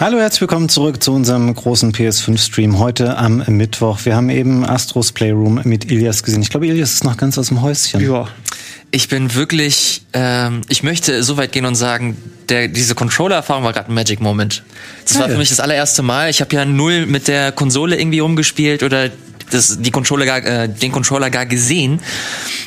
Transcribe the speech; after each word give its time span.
Hallo, 0.00 0.18
herzlich 0.18 0.40
willkommen 0.40 0.70
zurück 0.70 1.02
zu 1.02 1.12
unserem 1.12 1.54
großen 1.54 1.92
PS5-Stream 1.92 2.78
heute 2.78 3.18
am 3.18 3.44
Mittwoch. 3.48 3.98
Wir 4.04 4.16
haben 4.16 4.30
eben 4.30 4.64
Astros 4.64 5.12
Playroom 5.12 5.60
mit 5.64 5.90
Ilias 5.90 6.22
gesehen. 6.22 6.40
Ich 6.40 6.48
glaube, 6.48 6.66
Ilias 6.66 6.94
ist 6.94 7.04
noch 7.04 7.18
ganz 7.18 7.36
aus 7.36 7.48
dem 7.48 7.60
Häuschen. 7.60 8.00
Ja. 8.00 8.28
Ich 8.90 9.08
bin 9.08 9.34
wirklich, 9.34 10.06
ähm, 10.14 10.62
ich 10.70 10.82
möchte 10.82 11.22
so 11.22 11.36
weit 11.36 11.52
gehen 11.52 11.66
und 11.66 11.74
sagen, 11.74 12.16
der, 12.48 12.68
diese 12.68 12.94
Controller-Erfahrung 12.94 13.62
war 13.62 13.74
gerade 13.74 13.90
ein 13.90 13.94
Magic 13.94 14.22
Moment. 14.22 14.62
Das 15.04 15.12
Geil. 15.12 15.22
war 15.24 15.28
für 15.28 15.36
mich 15.36 15.50
das 15.50 15.60
allererste 15.60 16.02
Mal. 16.02 16.30
Ich 16.30 16.40
habe 16.40 16.56
ja 16.56 16.64
null 16.64 17.04
mit 17.04 17.28
der 17.28 17.52
Konsole 17.52 18.00
irgendwie 18.00 18.20
rumgespielt 18.20 18.82
oder 18.82 19.10
das, 19.50 19.80
die 19.80 19.90
Controller 19.90 20.26
gar, 20.26 20.44
äh, 20.44 20.68
den 20.68 20.92
Controller 20.92 21.30
gar 21.30 21.46
gesehen. 21.46 22.00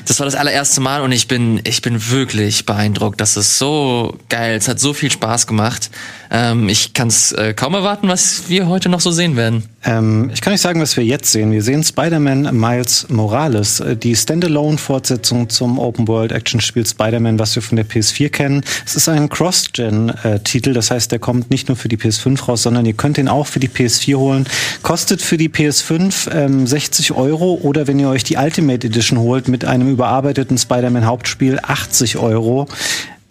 Das 0.07 0.20
war 0.20 0.25
das 0.25 0.36
allererste 0.36 0.81
Mal 0.81 1.02
und 1.02 1.11
ich 1.11 1.27
bin, 1.27 1.61
ich 1.63 1.81
bin 1.81 2.09
wirklich 2.09 2.66
beeindruckt. 2.66 3.21
Das 3.21 3.38
ist 3.38 3.57
so 3.57 4.18
geil. 4.30 4.55
Es 4.55 4.68
hat 4.68 4.80
so 4.80 4.94
viel 4.94 5.12
Spaß 5.12 5.48
gemacht. 5.48 5.89
Ähm, 6.30 6.70
ich 6.70 6.94
kann 6.94 7.09
es 7.09 7.34
äh, 7.34 7.53
kaum 7.53 7.73
erwarten, 7.73 8.08
was 8.08 8.44
wir 8.48 8.67
heute 8.67 8.89
noch 8.89 9.02
so 9.02 9.12
sehen 9.12 9.36
werden. 9.36 9.63
Ähm, 9.84 10.30
ich 10.34 10.41
kann 10.41 10.53
nicht 10.53 10.62
sagen, 10.62 10.80
was 10.80 10.95
wir 10.95 11.03
jetzt 11.03 11.31
sehen. 11.31 11.52
Wir 11.52 11.63
sehen 11.63 11.84
Spider-Man 11.84 12.55
Miles 12.58 13.08
Morales, 13.09 13.80
äh, 13.80 13.98
die 13.98 14.16
Standalone-Fortsetzung 14.16 15.50
zum 15.50 15.80
Open-World-Action-Spiel 15.80 16.86
Spider-Man, 16.86 17.39
was 17.39 17.55
wir 17.55 17.63
von 17.63 17.75
der 17.75 17.86
PS4 17.86 18.30
kennen. 18.30 18.63
Es 18.86 18.95
ist 18.95 19.09
ein 19.09 19.27
Cross-Gen-Titel, 19.27 20.73
das 20.73 20.91
heißt, 20.91 21.11
der 21.11 21.20
kommt 21.20 21.50
nicht 21.50 21.67
nur 21.67 21.75
für 21.75 21.89
die 21.89 21.98
PS5 21.98 22.45
raus, 22.45 22.63
sondern 22.63 22.86
ihr 22.86 22.94
könnt 22.94 23.17
ihn 23.17 23.27
auch 23.27 23.48
für 23.48 23.59
die 23.59 23.70
PS4 23.70 24.16
holen. 24.16 24.48
Kostet 24.84 25.22
für 25.22 25.38
die 25.38 25.50
PS5 25.50 26.31
ähm, 26.31 26.67
60 26.71 27.11
Euro 27.11 27.59
oder 27.61 27.85
wenn 27.88 27.99
ihr 27.99 28.07
euch 28.07 28.23
die 28.23 28.38
Ultimate 28.38 28.88
Edition 28.88 29.20
holt 29.20 29.49
mit 29.49 29.66
einem 29.66 29.89
überarbeiteten 29.89 30.57
Spider-Man-Hauptspiel 30.57 31.59
80 31.61 32.17
Euro. 32.17 32.66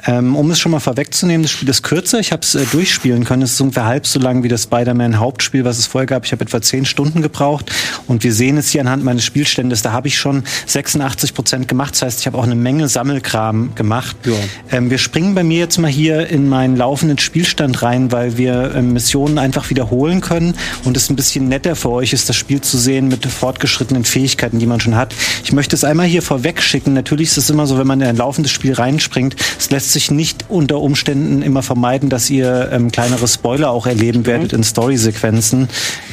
Ähm, 0.07 0.37
um 0.37 0.51
es 0.51 0.59
schon 0.59 0.73
mal 0.73 0.81
vorwegzunehmen, 0.81 1.43
das 1.43 1.53
Spiel 1.53 1.69
ist 1.69 1.83
kürzer. 1.83 2.19
Ich 2.19 2.33
habe 2.33 2.43
es 2.43 2.55
äh, 2.55 2.65
durchspielen 2.71 3.25
können. 3.25 3.43
Es 3.43 3.53
ist 3.53 3.61
ungefähr 3.61 3.85
halb 3.85 4.07
so 4.07 4.19
lang 4.19 4.43
wie 4.43 4.49
das 4.49 4.65
Spider-Man-Hauptspiel, 4.65 5.65
was 5.65 5.79
es 5.79 5.87
vorher 5.87 6.07
gab. 6.07 6.25
Ich 6.25 6.33
habe 6.33 6.45
etwa 6.45 6.63
zehn 6.63 6.85
Stunden 6.85 7.23
gebraucht. 7.23 7.71
Und 8.07 8.25
wir 8.25 8.33
sehen 8.33 8.57
es 8.57 8.71
hier 8.71 8.81
anhand 8.81 9.05
meines 9.05 9.25
Spielständes. 9.25 9.83
Da 9.83 9.93
habe 9.93 10.09
ich 10.09 10.19
schon 10.19 10.45
86 10.67 11.35
Prozent 11.35 11.69
gemacht. 11.69 11.95
Das 11.95 12.03
heißt, 12.03 12.21
ich 12.21 12.27
habe 12.27 12.39
auch 12.39 12.45
eine 12.45 12.55
Menge 12.55 12.89
Sammelkram 12.89 13.75
gemacht. 13.75 14.17
Ja. 14.25 14.33
Ähm, 14.71 14.91
wir 14.91 14.99
springen 14.99 15.35
bei 15.35 15.45
mir 15.45 15.59
jetzt 15.59 15.79
mal 15.79 15.91
hier 15.91 16.29
in 16.29 16.49
meinen 16.49 16.77
laufenden 16.77 17.19
Spielstand 17.19 17.83
rein, 17.83 18.13
weil 18.13 18.37
wir 18.37 18.75
ähm, 18.75 18.93
Missionen 18.93 19.39
einfach 19.39 19.71
wiederholen 19.71 20.21
können 20.21 20.55
und 20.85 20.97
es 20.97 21.11
ein 21.11 21.17
bisschen 21.17 21.49
netter 21.49 21.77
für 21.77 21.91
euch 21.91 22.13
ist, 22.13 22.29
das 22.29 22.37
Spiel 22.37 22.61
zu 22.61 22.79
sehen 22.79 23.09
mit 23.09 23.27
fortgeschrittenen 23.27 24.05
Fähigkeiten, 24.05 24.59
die 24.59 24.67
man 24.67 24.81
schon 24.81 24.97
hat. 24.97 25.15
Ich 25.45 25.53
möchte 25.53 25.77
es 25.77 25.85
einmal 25.85 26.07
hier 26.07 26.23
vorweg 26.23 26.63
schicken. 26.63 26.95
Natürlich 26.95 27.29
ist 27.29 27.39
es 27.39 27.51
immer 27.51 27.67
so, 27.67 27.79
wenn 27.79 27.87
man 27.87 28.01
in 28.01 28.07
ein 28.07 28.17
laufendes 28.17 28.53
Spiel 28.53 28.73
reinspringt, 28.73 29.37
es 29.59 29.71
lässt 29.71 29.90
sich 29.93 30.11
nicht 30.11 30.47
unter 30.49 30.81
Umständen 30.81 31.43
immer 31.43 31.63
vermeiden, 31.63 32.09
dass 32.09 32.31
ihr 32.31 32.71
ähm, 32.73 32.91
kleinere 32.91 33.29
Spoiler 33.29 33.71
auch 33.71 33.87
erleben 33.87 34.27
werdet 34.27 34.53
in 34.53 34.63
Storysequenzen. 34.63 35.69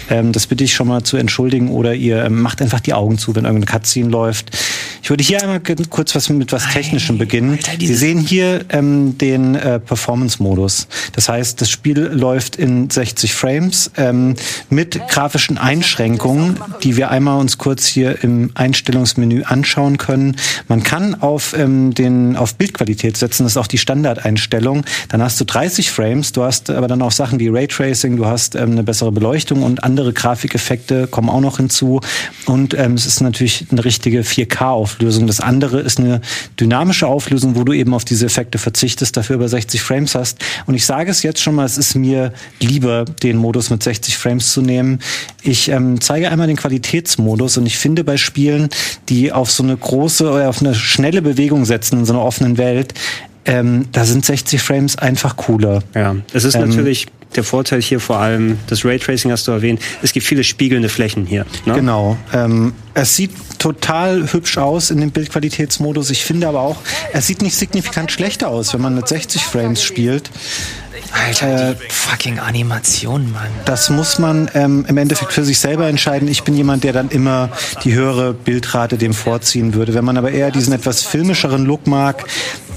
Ähm, 0.09 0.31
das 0.31 0.47
bitte 0.47 0.63
ich 0.63 0.73
schon 0.73 0.87
mal 0.87 1.03
zu 1.03 1.17
entschuldigen 1.17 1.69
oder 1.69 1.93
ihr 1.93 2.23
ähm, 2.23 2.41
macht 2.41 2.61
einfach 2.61 2.79
die 2.79 2.93
Augen 2.93 3.17
zu, 3.17 3.35
wenn 3.35 3.45
irgendeine 3.45 3.79
Cutscene 3.79 4.09
läuft. 4.09 4.51
Ich 5.07 5.09
würde 5.09 5.23
hier 5.23 5.41
einmal 5.41 5.61
kurz 5.89 6.15
was 6.15 6.27
mit 6.27 6.51
was 6.51 6.69
Technischem 6.69 7.17
beginnen. 7.17 7.51
Alter, 7.51 7.71
Wir 7.71 7.77
dieses- 7.77 7.99
sehen 8.01 8.19
hier 8.19 8.65
ähm, 8.67 9.17
den 9.17 9.55
äh, 9.55 9.79
Performance-Modus. 9.79 10.89
Das 11.13 11.29
heißt, 11.29 11.61
das 11.61 11.69
Spiel 11.69 11.97
läuft 11.97 12.57
in 12.57 12.89
60 12.89 13.33
Frames 13.33 13.89
ähm, 13.95 14.35
mit 14.69 14.99
grafischen 15.07 15.57
Einschränkungen, 15.57 16.59
die 16.83 16.97
wir 16.97 17.09
einmal 17.09 17.39
uns 17.39 17.57
kurz 17.57 17.85
hier 17.85 18.21
im 18.21 18.51
Einstellungsmenü 18.55 19.43
anschauen 19.43 19.97
können. 19.97 20.35
Man 20.67 20.83
kann 20.83 21.15
auf 21.15 21.57
ähm, 21.57 21.93
den 21.93 22.35
auf 22.35 22.55
Bildqualität 22.55 23.15
setzen, 23.15 23.43
das 23.43 23.53
ist 23.53 23.57
auch 23.57 23.67
die 23.67 23.77
Standardeinstellung. 23.77 24.83
Dann 25.07 25.21
hast 25.21 25.39
du 25.39 25.45
30 25.45 25.89
Frames, 25.89 26.33
du 26.33 26.43
hast 26.43 26.69
aber 26.69 26.89
dann 26.89 27.01
auch 27.01 27.13
Sachen 27.13 27.39
wie 27.39 27.47
Raytracing, 27.47 28.17
du 28.17 28.25
hast 28.25 28.55
ähm, 28.55 28.71
eine 28.71 28.83
bessere 28.83 29.13
Beleuchtung 29.13 29.63
und 29.63 29.85
andere 29.85 30.11
Grafikeffekte 30.11 31.07
kommen 31.07 31.29
auch 31.29 31.39
noch 31.39 31.55
hinzu. 31.55 32.01
Und 32.45 32.73
ähm, 32.73 32.95
es 32.95 33.05
ist 33.05 33.21
natürlich 33.21 33.67
eine 33.71 33.85
richtige 33.85 34.23
4K-Auflösung. 34.23 34.96
Das 34.99 35.39
andere 35.39 35.79
ist 35.79 35.99
eine 35.99 36.21
dynamische 36.59 37.07
Auflösung, 37.07 37.55
wo 37.55 37.63
du 37.63 37.73
eben 37.73 37.93
auf 37.93 38.05
diese 38.05 38.25
Effekte 38.25 38.57
verzichtest, 38.57 39.15
dafür 39.17 39.35
über 39.35 39.47
60 39.47 39.81
Frames 39.81 40.15
hast. 40.15 40.39
Und 40.65 40.75
ich 40.75 40.85
sage 40.85 41.11
es 41.11 41.23
jetzt 41.23 41.41
schon 41.41 41.55
mal, 41.55 41.65
es 41.65 41.77
ist 41.77 41.95
mir 41.95 42.33
lieber, 42.59 43.05
den 43.23 43.37
Modus 43.37 43.69
mit 43.69 43.83
60 43.83 44.17
Frames 44.17 44.51
zu 44.53 44.61
nehmen. 44.61 44.99
Ich 45.41 45.69
ähm, 45.69 46.01
zeige 46.01 46.29
einmal 46.31 46.47
den 46.47 46.57
Qualitätsmodus 46.57 47.57
und 47.57 47.65
ich 47.65 47.77
finde 47.77 48.03
bei 48.03 48.17
Spielen, 48.17 48.69
die 49.09 49.31
auf 49.31 49.51
so 49.51 49.63
eine 49.63 49.75
große 49.75 50.29
oder 50.29 50.49
auf 50.49 50.61
eine 50.61 50.75
schnelle 50.75 51.21
Bewegung 51.21 51.65
setzen 51.65 51.99
in 51.99 52.05
so 52.05 52.13
einer 52.13 52.23
offenen 52.23 52.57
Welt, 52.57 52.93
ähm, 53.45 53.85
da 53.93 54.03
sind 54.03 54.25
60 54.25 54.61
Frames 54.61 54.97
einfach 54.97 55.37
cooler. 55.37 55.81
Ja, 55.95 56.15
es 56.33 56.43
ist 56.43 56.55
Ähm, 56.55 56.69
natürlich 56.69 57.07
der 57.35 57.43
Vorteil 57.43 57.81
hier 57.81 57.99
vor 57.99 58.17
allem, 58.17 58.57
das 58.67 58.85
Raytracing 58.85 59.31
hast 59.31 59.47
du 59.47 59.51
erwähnt, 59.51 59.81
es 60.01 60.13
gibt 60.13 60.25
viele 60.25 60.43
spiegelnde 60.43 60.89
Flächen 60.89 61.25
hier. 61.25 61.45
Ne? 61.65 61.73
Genau. 61.73 62.17
Ähm, 62.33 62.73
es 62.93 63.15
sieht 63.15 63.31
total 63.59 64.31
hübsch 64.33 64.57
aus 64.57 64.91
in 64.91 64.99
dem 64.99 65.11
Bildqualitätsmodus. 65.11 66.09
Ich 66.09 66.23
finde 66.23 66.47
aber 66.47 66.61
auch, 66.61 66.77
es 67.13 67.27
sieht 67.27 67.41
nicht 67.41 67.55
signifikant 67.55 68.11
schlechter 68.11 68.49
aus, 68.49 68.73
wenn 68.73 68.81
man 68.81 68.95
mit 68.95 69.07
60 69.07 69.43
Frames 69.43 69.83
spielt. 69.83 70.29
Alter, 71.11 71.73
die 71.73 71.89
fucking 71.89 72.39
Animation, 72.39 73.31
Mann. 73.31 73.47
Das 73.65 73.89
muss 73.89 74.19
man 74.19 74.49
ähm, 74.53 74.85
im 74.87 74.97
Endeffekt 74.97 75.33
für 75.33 75.43
sich 75.43 75.59
selber 75.59 75.87
entscheiden. 75.87 76.27
Ich 76.27 76.43
bin 76.43 76.55
jemand, 76.55 76.83
der 76.83 76.93
dann 76.93 77.09
immer 77.09 77.49
die 77.83 77.93
höhere 77.93 78.33
Bildrate 78.33 78.97
dem 78.97 79.13
vorziehen 79.13 79.73
würde. 79.73 79.93
Wenn 79.93 80.05
man 80.05 80.17
aber 80.17 80.31
eher 80.31 80.51
diesen 80.51 80.73
etwas 80.73 81.03
filmischeren 81.03 81.65
Look 81.65 81.87
mag, 81.87 82.25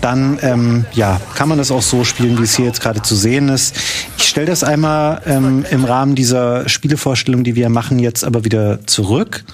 dann 0.01 0.39
ähm, 0.43 0.85
ja, 0.93 1.21
kann 1.35 1.49
man 1.49 1.59
das 1.59 1.71
auch 1.71 1.83
so 1.83 2.05
spielen, 2.05 2.39
wie 2.39 2.45
es 2.45 2.57
hier 2.57 2.67
jetzt 2.67 2.81
gerade 2.81 3.03
zu 3.03 3.15
sehen 3.15 3.49
ist. 3.49 3.77
Ich 4.17 4.29
stelle 4.29 4.47
das 4.47 4.65
einmal 4.65 5.23
ähm, 5.27 5.65
im 5.71 5.85
Rahmen 5.85 6.15
dieser 6.15 6.69
Spielevorstellung, 6.69 7.45
die 7.45 7.55
wir 7.55 7.69
machen, 7.69 7.99
jetzt 7.99 8.25
aber 8.25 8.45
wieder 8.45 8.87
zurück. 8.87 9.45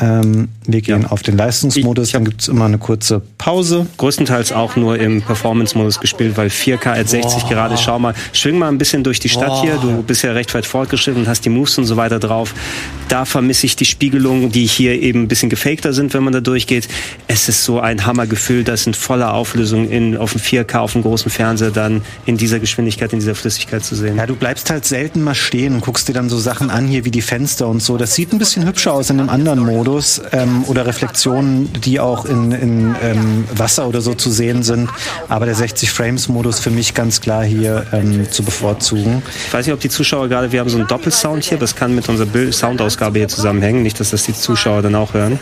Ähm, 0.00 0.48
wir 0.66 0.80
gehen 0.80 1.06
auf 1.06 1.22
den 1.22 1.36
Leistungsmodus, 1.36 2.12
dann 2.12 2.24
gibt's 2.24 2.48
immer 2.48 2.66
eine 2.66 2.78
kurze 2.78 3.22
Pause. 3.38 3.86
Größtenteils 3.96 4.52
auch 4.52 4.76
nur 4.76 4.98
im 4.98 5.22
Performance-Modus 5.22 5.98
gespielt, 5.98 6.36
weil 6.36 6.48
4K 6.48 7.00
at 7.00 7.08
60 7.08 7.48
gerade, 7.48 7.76
schau 7.76 7.98
mal, 7.98 8.14
schwing 8.32 8.58
mal 8.58 8.68
ein 8.68 8.78
bisschen 8.78 9.02
durch 9.02 9.18
die 9.18 9.28
Stadt 9.28 9.62
hier, 9.62 9.76
du 9.76 10.02
bist 10.02 10.22
ja 10.22 10.32
recht 10.32 10.54
weit 10.54 10.66
fortgeschritten 10.66 11.22
und 11.22 11.28
hast 11.28 11.44
die 11.44 11.48
Moves 11.48 11.78
und 11.78 11.84
so 11.84 11.96
weiter 11.96 12.18
drauf. 12.18 12.54
Da 13.08 13.24
vermisse 13.24 13.66
ich 13.66 13.76
die 13.76 13.86
Spiegelungen, 13.86 14.52
die 14.52 14.66
hier 14.66 15.00
eben 15.00 15.22
ein 15.22 15.28
bisschen 15.28 15.50
gefakter 15.50 15.92
sind, 15.92 16.14
wenn 16.14 16.22
man 16.22 16.32
da 16.32 16.40
durchgeht. 16.40 16.88
Es 17.26 17.48
ist 17.48 17.64
so 17.64 17.80
ein 17.80 18.06
Hammergefühl, 18.06 18.64
das 18.64 18.86
in 18.86 18.94
voller 18.94 19.34
Auflösung 19.34 19.88
in, 19.88 20.16
auf 20.16 20.32
dem 20.32 20.40
4K, 20.40 20.78
auf 20.78 20.92
dem 20.92 21.02
großen 21.02 21.30
Fernseher 21.30 21.70
dann 21.70 22.02
in 22.26 22.36
dieser 22.36 22.60
Geschwindigkeit, 22.60 23.12
in 23.12 23.18
dieser 23.18 23.34
Flüssigkeit 23.34 23.84
zu 23.84 23.96
sehen. 23.96 24.16
Ja, 24.16 24.26
du 24.26 24.36
bleibst 24.36 24.70
halt 24.70 24.84
selten 24.84 25.22
mal 25.22 25.34
stehen 25.34 25.74
und 25.74 25.80
guckst 25.80 26.08
dir 26.08 26.12
dann 26.12 26.28
so 26.28 26.38
Sachen 26.38 26.70
an, 26.70 26.86
hier 26.86 27.04
wie 27.04 27.10
die 27.10 27.22
Fenster 27.22 27.66
und 27.66 27.82
so. 27.82 27.96
Das 27.96 28.14
sieht 28.14 28.32
ein 28.32 28.38
bisschen 28.38 28.66
hübscher 28.66 28.92
aus 28.92 29.10
in 29.10 29.18
dem 29.18 29.28
anderen 29.28 29.60
Modus 29.60 29.87
ähm, 30.32 30.64
oder 30.66 30.86
Reflexionen, 30.86 31.72
die 31.84 31.98
auch 32.00 32.24
in, 32.26 32.52
in 32.52 32.94
ähm, 33.02 33.44
Wasser 33.54 33.86
oder 33.88 34.00
so 34.00 34.14
zu 34.14 34.30
sehen 34.30 34.62
sind. 34.62 34.90
Aber 35.28 35.46
der 35.46 35.56
60-Frames-Modus 35.56 36.60
für 36.60 36.70
mich 36.70 36.94
ganz 36.94 37.20
klar 37.20 37.44
hier 37.44 37.86
ähm, 37.92 38.30
zu 38.30 38.42
bevorzugen. 38.42 39.22
Ich 39.46 39.52
weiß 39.52 39.66
nicht, 39.66 39.74
ob 39.74 39.80
die 39.80 39.88
Zuschauer 39.88 40.28
gerade, 40.28 40.52
wir 40.52 40.60
haben 40.60 40.68
so 40.68 40.78
einen 40.78 40.86
Doppelsound 40.88 41.44
hier, 41.44 41.58
das 41.58 41.74
kann 41.74 41.94
mit 41.94 42.08
unserer 42.08 42.26
Bild 42.26 42.54
Soundausgabe 42.54 43.18
hier 43.18 43.28
zusammenhängen, 43.28 43.82
nicht, 43.82 43.98
dass 44.00 44.10
das 44.10 44.24
die 44.24 44.34
Zuschauer 44.34 44.82
dann 44.82 44.94
auch 44.94 45.14
hören. 45.14 45.38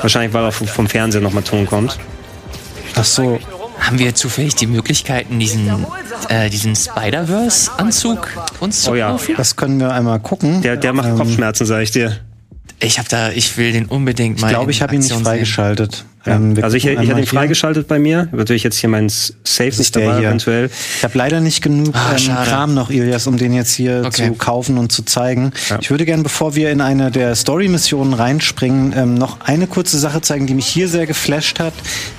Wahrscheinlich, 0.00 0.32
weil 0.32 0.44
auch 0.44 0.52
vom 0.52 0.66
vom 0.66 0.86
Fernseher 0.88 1.20
nochmal 1.20 1.42
Ton 1.42 1.66
kommt. 1.66 1.98
Ach 2.96 3.04
so, 3.04 3.38
Haben 3.80 3.98
wir 3.98 4.14
zufällig 4.14 4.54
die 4.54 4.66
Möglichkeiten, 4.66 5.38
diesen, 5.38 5.68
äh, 6.28 6.48
diesen 6.48 6.74
Spider-Verse-Anzug 6.76 8.28
uns 8.60 8.82
zu 8.82 8.92
Oh 8.92 8.94
ja. 8.94 9.10
kaufen? 9.10 9.34
das 9.36 9.56
können 9.56 9.78
wir 9.80 9.92
einmal 9.92 10.20
gucken. 10.20 10.62
Der, 10.62 10.76
der 10.76 10.92
macht 10.92 11.08
Ähm, 11.08 11.18
Kopfschmerzen, 11.18 11.66
sag 11.66 11.82
ich 11.82 11.90
dir. 11.90 12.16
Ich 12.84 12.98
hab 12.98 13.08
da, 13.08 13.30
ich 13.30 13.56
will 13.56 13.72
den 13.72 13.86
unbedingt 13.86 14.40
mal. 14.40 14.48
Ich 14.48 14.52
glaube, 14.52 14.70
ich 14.70 14.82
habe 14.82 14.94
ihn 14.94 15.00
nicht 15.00 15.12
freigeschaltet. 15.12 16.04
Ja. 16.26 16.36
Ähm, 16.36 16.54
also 16.62 16.76
ich, 16.76 16.86
ich 16.86 16.96
hatte 17.10 17.20
ihn 17.20 17.26
freigeschaltet 17.26 17.86
bei 17.88 17.98
mir. 17.98 18.28
Natürlich 18.32 18.62
jetzt 18.62 18.76
hier 18.76 18.88
mein 18.88 19.08
Safe 19.08 19.68
ist 19.68 19.78
nicht 19.78 19.94
dabei, 19.94 20.18
hier. 20.18 20.28
eventuell. 20.28 20.70
Ich 20.98 21.04
habe 21.04 21.18
leider 21.18 21.40
nicht 21.40 21.62
genug 21.62 21.94
Ah, 21.94 22.16
ähm. 22.16 22.34
Kram 22.46 22.74
noch, 22.74 22.90
Ilias, 22.90 23.26
um 23.26 23.36
den 23.36 23.52
jetzt 23.52 23.74
hier 23.74 24.02
Okay. 24.06 24.28
zu 24.28 24.32
kaufen 24.34 24.78
und 24.78 24.90
zu 24.92 25.02
zeigen. 25.04 25.52
Ja. 25.68 25.78
Ich 25.80 25.90
würde 25.90 26.04
gerne, 26.04 26.22
bevor 26.22 26.54
wir 26.54 26.70
in 26.70 26.80
eine 26.80 27.10
der 27.10 27.34
Story-Missionen 27.34 28.14
reinspringen, 28.14 28.94
ähm, 28.96 29.14
noch 29.14 29.40
eine 29.40 29.66
kurze 29.66 29.98
Sache 29.98 30.20
zeigen, 30.22 30.46
die 30.46 30.54
mich 30.54 30.66
hier 30.66 30.88
sehr 30.88 31.06
geflasht 31.06 31.60
hat, 31.60 31.74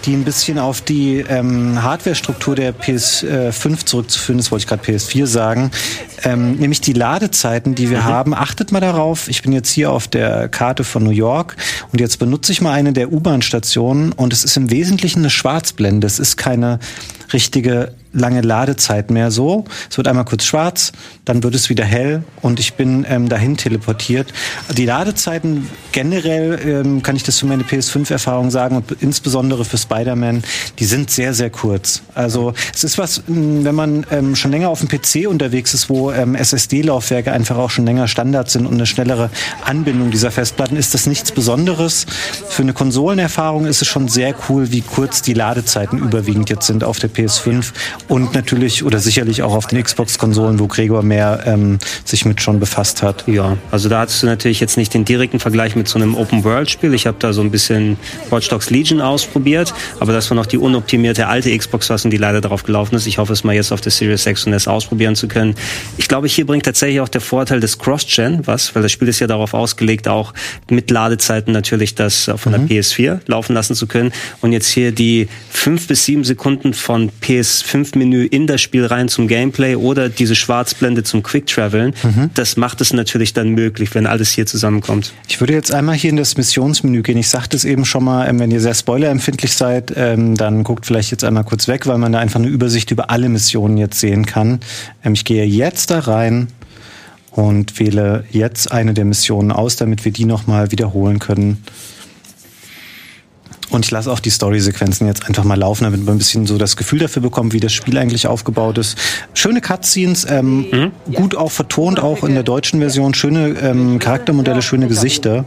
die 0.06 0.14
ein 0.14 0.24
bisschen 0.24 0.60
auf 0.60 0.82
die 0.82 1.26
ähm, 1.28 1.82
Hardware-Struktur 1.82 2.56
der 2.56 2.74
PS5 2.76 3.86
zurückzuführen 3.86 4.40
ist, 4.40 4.52
wollte 4.52 4.64
ich 4.64 4.68
gerade 4.68 4.84
PS4 4.84 5.26
sagen. 5.26 5.72
Ähm, 6.24 6.56
nämlich 6.56 6.82
die 6.82 6.94
Ladezeiten, 6.94 7.76
die 7.76 7.90
wir 7.90 8.04
haben. 8.04 8.34
Achtet 8.34 8.72
mal 8.72 8.80
darauf. 8.82 9.28
Ich 9.30 9.42
bin 9.42 9.52
jetzt 9.52 9.70
hier 9.72 9.92
auf 9.92 10.08
der 10.08 10.48
Karte 10.48 10.84
von 10.84 11.04
New 11.04 11.10
York 11.12 11.56
und 11.92 12.00
jetzt 12.02 12.18
benutze 12.20 12.52
ich 12.52 12.62
mal 12.62 12.72
eine 12.72 12.94
der 12.94 13.12
U-Bahn-Stationen 13.12 13.95
und 14.14 14.34
es 14.34 14.44
ist 14.44 14.58
im 14.58 14.72
Wesentlichen 14.72 15.20
eine 15.20 15.30
Schwarzblende. 15.30 16.08
Es 16.08 16.20
ist 16.20 16.38
keine 16.38 16.80
richtige 17.34 17.94
lange 18.16 18.42
Ladezeit 18.42 19.12
mehr 19.12 19.30
so. 19.30 19.66
Es 19.90 19.98
wird 19.98 20.08
einmal 20.08 20.26
kurz 20.26 20.46
schwarz, 20.46 20.92
dann 21.26 21.44
wird 21.44 21.54
es 21.54 21.70
wieder 21.70 21.84
hell 21.84 22.24
und 22.42 22.60
ich 22.60 22.74
bin 22.74 23.06
ähm, 23.08 23.30
dahin 23.30 23.58
teleportiert. 23.58 24.34
Die 24.76 24.86
Ladezeiten 24.86 25.68
generell 25.92 26.60
ähm, 26.66 27.04
kann 27.04 27.16
ich 27.16 27.24
das 27.24 27.40
für 27.40 27.46
meine 27.46 27.64
PS5-Erfahrung 27.64 28.50
sagen 28.52 28.78
und 28.78 28.92
insbesondere 29.02 29.66
für 29.66 29.78
Spider-Man, 29.78 30.44
die 30.80 30.86
sind 30.86 31.12
sehr, 31.12 31.34
sehr 31.34 31.50
kurz. 31.50 32.02
Also 32.14 32.54
es 32.74 32.84
ist 32.84 32.98
was, 32.98 33.24
wenn 33.28 33.76
man 33.76 34.06
ähm, 34.12 34.36
schon 34.36 34.52
länger 34.52 34.70
auf 34.70 34.80
dem 34.80 34.88
PC 34.88 35.28
unterwegs 35.28 35.74
ist, 35.74 35.90
wo 35.90 36.12
ähm, 36.12 36.36
SSD-Laufwerke 36.36 37.32
einfach 37.32 37.58
auch 37.58 37.70
schon 37.70 37.86
länger 37.86 38.08
Standard 38.08 38.50
sind 38.50 38.66
und 38.66 38.76
eine 38.76 38.86
schnellere 38.86 39.30
Anbindung 39.64 40.12
dieser 40.12 40.32
Festplatten, 40.32 40.78
ist 40.78 40.94
das 40.94 41.06
nichts 41.06 41.32
Besonderes. 41.32 42.06
Für 42.48 42.62
eine 42.62 42.74
Konsolenerfahrung 42.74 43.66
ist 43.66 43.82
es 43.82 43.88
schon 43.88 44.08
sehr 44.08 44.34
cool, 44.48 44.72
wie 44.72 44.82
kurz 44.82 45.22
die 45.22 45.34
Ladezeiten 45.34 46.00
überwiegend 46.00 46.50
jetzt 46.50 46.68
sind 46.68 46.84
auf 46.84 47.00
der 47.00 47.10
PS5 47.10 47.74
und 48.08 48.34
natürlich 48.34 48.84
oder 48.84 49.00
sicherlich 49.00 49.42
auch 49.44 49.54
auf 49.54 49.68
den 49.68 49.84
Xbox-Konsolen, 49.84 50.60
wo 50.60 50.68
Gregor 50.68 51.04
mehr 51.04 51.44
ähm, 51.46 51.80
sich 52.04 52.26
mit 52.26 52.42
schon 52.42 52.60
befasst 52.60 53.04
hat. 53.04 53.28
Ja, 53.28 53.58
also 53.72 53.90
da 53.90 54.02
hattest 54.02 54.24
du 54.24 54.28
natürlich 54.28 54.60
jetzt 54.60 54.78
nicht 54.78 54.94
den 54.94 55.06
direkten 55.06 55.40
Vergleich 55.40 55.76
mit 55.76 55.88
so 55.88 55.98
einem 55.98 56.16
Open-World-Spiel. 56.16 56.94
Ich 56.94 57.08
habe 57.08 57.18
da 57.20 57.34
so 57.34 57.42
ein 57.42 57.52
bisschen 57.52 57.98
Watch 58.30 58.50
Dogs 58.50 58.70
Legion 58.70 59.02
ausprobiert, 59.02 59.74
aber 60.00 60.14
das 60.14 60.30
war 60.30 60.36
noch 60.36 60.46
die 60.46 60.58
unoptimierte 60.58 61.28
alte 61.28 61.56
Xbox-Fassung, 61.56 62.12
die 62.12 62.18
leider 62.18 62.42
darauf 62.42 62.64
gelaufen 62.64 62.96
ist. 62.96 63.08
Ich 63.08 63.18
hoffe 63.18 63.34
es 63.34 63.44
mal 63.44 63.54
jetzt 63.54 63.72
auf 63.72 63.82
der 63.82 63.92
Series 63.92 64.26
X 64.26 64.46
und 64.46 64.54
S 64.54 64.68
ausprobieren 64.68 65.16
zu 65.16 65.28
können. 65.28 65.56
Ich 65.98 66.08
glaube, 66.08 66.28
hier 66.28 66.46
bringt 66.46 66.66
tatsächlich 66.66 67.02
auch 67.02 67.10
der 67.10 67.22
Vorteil 67.22 67.60
des 67.60 67.80
Cross-Gen 67.80 68.46
was, 68.48 68.76
weil 68.76 68.84
das 68.84 68.92
Spiel 68.92 69.08
ist 69.08 69.20
ja 69.20 69.28
darauf 69.28 69.54
ausgelegt, 69.54 70.08
auch 70.08 70.34
mit 70.70 70.90
Ladezeiten 70.92 71.54
natürlich 71.54 71.96
das 71.96 72.32
von 72.36 72.52
der 72.52 72.62
mhm. 72.62 72.68
PS4 72.68 73.20
laufen 73.28 73.54
lassen 73.54 73.76
zu 73.76 73.88
können. 73.88 74.12
Und 74.42 74.52
jetzt 74.52 74.68
hier 74.68 74.92
die 74.92 75.28
fünf 75.50 75.88
bis 75.88 76.06
sieben 76.06 76.24
Sekunden 76.24 76.74
von 76.74 77.12
PS5-Menü 77.96 78.26
in 78.26 78.48
das 78.48 78.62
Spiel 78.62 78.86
rein 78.86 79.08
zum 79.08 79.28
Gameplay 79.28 79.76
oder 79.76 80.10
diese 80.10 80.36
Schwarzblende 80.36 81.04
zum 81.04 81.24
Quick 81.24 81.48
Traveln, 81.48 81.94
mhm. 82.04 82.30
das 82.34 82.58
macht 82.58 82.82
es 82.82 82.94
natürlich 82.94 83.34
dann 83.34 83.50
möglich, 83.50 83.94
wenn 83.96 84.06
alles 84.06 84.32
hier 84.32 84.46
zusammenkommt. 84.46 85.14
Ich 85.28 85.40
würde 85.40 85.54
jetzt 85.54 85.74
einmal 85.74 85.96
hier 85.96 86.10
in 86.10 86.18
das 86.18 86.38
Missionsmenü 86.38 87.02
gehen. 87.02 87.18
Ich 87.18 87.30
sagte 87.30 87.58
es 87.58 87.66
eben 87.66 87.86
schon 87.86 88.04
mal, 88.04 88.28
ähm, 88.28 88.40
wenn 88.40 88.52
ihr 88.52 88.62
sehr 88.62 88.74
spoilerempfindlich 88.74 89.54
seid, 89.54 89.94
ähm, 89.96 90.36
dann 90.36 90.64
guckt 90.64 90.86
vielleicht 90.86 91.12
jetzt 91.12 91.24
einmal 91.24 91.44
kurz 91.44 91.68
weg, 91.68 91.88
weil 91.88 91.98
man 91.98 92.12
da 92.12 92.20
einfach 92.20 92.40
eine 92.40 92.50
Übersicht 92.50 92.92
über 92.92 93.10
alle 93.10 93.30
Missionen 93.30 93.78
jetzt 93.78 94.00
sehen 94.00 94.26
kann. 94.26 94.60
Ähm, 95.04 95.14
ich 95.14 95.26
gehe 95.26 95.46
jetzt 95.46 95.92
da 95.92 96.00
rein 96.00 96.48
und 97.32 97.80
wähle 97.80 98.24
jetzt 98.32 98.72
eine 98.72 98.94
der 98.94 99.06
Missionen 99.06 99.52
aus, 99.52 99.76
damit 99.76 100.06
wir 100.06 100.12
die 100.12 100.26
nochmal 100.26 100.72
wiederholen 100.72 101.20
können. 101.20 101.64
Und 103.70 103.86
ich 103.86 103.92
lasse 103.92 104.12
auch 104.12 104.20
die 104.20 104.30
Story-Sequenzen 104.30 105.08
jetzt 105.08 105.26
einfach 105.26 105.44
mal 105.44 105.58
laufen, 105.58 105.86
damit 105.86 106.04
man 106.06 106.16
ein 106.16 106.18
bisschen 106.18 106.46
so 106.46 106.58
das 106.58 106.78
Gefühl 106.78 107.00
dafür 107.00 107.22
bekommt, 107.22 107.54
wie 107.54 107.60
das 107.60 107.74
Spiel 107.74 107.98
eigentlich 107.98 108.28
aufgebaut 108.28 108.78
ist. 108.78 108.98
Schöne 109.34 109.62
Cutscenes, 109.62 110.26
ähm, 110.30 110.68
mhm. 110.72 111.14
gut 111.14 111.36
auch 111.36 111.52
vertont, 111.52 112.00
auch 112.00 112.24
in 112.24 112.34
der 112.34 112.44
deutschen 112.44 112.80
Version. 112.80 113.14
Schöne 113.14 113.50
ähm, 113.62 114.00
Charaktermodelle, 114.00 114.62
schöne 114.62 114.88
Gesichter. 114.88 115.46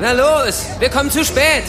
Na 0.00 0.10
los, 0.10 0.66
wir 0.80 0.88
kommen 0.88 1.12
zu 1.12 1.24
spät. 1.24 1.62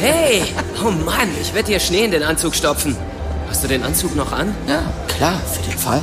Hey, 0.00 0.42
oh 0.84 0.90
Mann, 0.90 1.28
ich 1.40 1.54
werde 1.54 1.72
dir 1.72 1.80
Schnee 1.80 2.04
in 2.04 2.10
den 2.10 2.22
Anzug 2.22 2.54
stopfen. 2.54 2.96
Hast 3.48 3.64
du 3.64 3.68
den 3.68 3.82
Anzug 3.82 4.14
noch 4.16 4.32
an? 4.32 4.54
Ja, 4.68 4.82
klar, 5.08 5.40
für 5.52 5.62
den 5.62 5.78
Fall. 5.78 6.02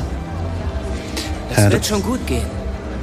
Das 1.49 1.65
ja, 1.65 1.71
wird 1.71 1.85
schon 1.85 2.03
gut 2.03 2.25
gehen. 2.27 2.45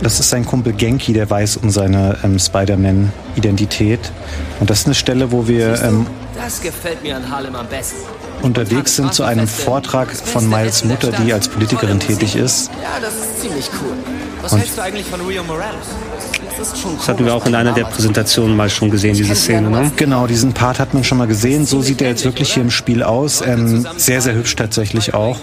Das 0.02 0.20
ist 0.20 0.30
sein 0.30 0.44
Kumpel 0.44 0.72
Genki, 0.72 1.12
der 1.12 1.30
weiß 1.30 1.56
um 1.58 1.70
seine 1.70 2.18
ähm, 2.24 2.38
Spider-Man-Identität. 2.38 4.00
Und 4.60 4.70
das 4.70 4.80
ist 4.80 4.86
eine 4.86 4.94
Stelle, 4.94 5.32
wo 5.32 5.48
wir 5.48 5.82
ähm, 5.82 6.06
das 6.36 6.60
gefällt 6.60 7.02
mir 7.02 7.16
an 7.16 7.30
Harlem 7.30 7.54
am 7.54 7.66
besten. 7.68 7.96
unterwegs 8.42 8.96
sind 8.96 9.14
zu 9.14 9.22
einem 9.22 9.46
Vortrag 9.46 10.10
von 10.14 10.48
Miles 10.48 10.84
Mutter, 10.84 11.12
die 11.12 11.32
als 11.32 11.48
Politikerin 11.48 12.00
tätig 12.00 12.36
ist. 12.36 12.70
Ja, 12.82 13.00
das 13.00 13.14
ist 13.14 13.40
ziemlich 13.40 13.70
cool. 13.80 13.96
Was 14.42 14.52
Und 14.52 14.58
hältst 14.58 14.76
du 14.76 14.82
eigentlich 14.82 15.06
von 15.06 15.20
Rio 15.20 15.44
Morales? 15.44 15.86
Das 16.70 17.08
hatten 17.08 17.24
wir 17.24 17.34
auch 17.34 17.46
in 17.46 17.54
einer 17.54 17.72
der 17.72 17.84
Präsentationen 17.84 18.56
mal 18.56 18.70
schon 18.70 18.90
gesehen, 18.90 19.14
diese 19.14 19.34
Szene. 19.34 19.70
Ne? 19.70 19.92
Genau, 19.96 20.26
diesen 20.26 20.52
Part 20.52 20.78
hat 20.78 20.94
man 20.94 21.04
schon 21.04 21.18
mal 21.18 21.26
gesehen. 21.26 21.66
So 21.66 21.82
sieht 21.82 22.00
er 22.00 22.08
jetzt 22.08 22.24
wirklich 22.24 22.52
hier 22.52 22.62
im 22.62 22.70
Spiel 22.70 23.02
aus. 23.02 23.42
Ähm, 23.46 23.86
sehr, 23.96 24.20
sehr 24.20 24.34
hübsch 24.34 24.56
tatsächlich 24.56 25.14
auch. 25.14 25.38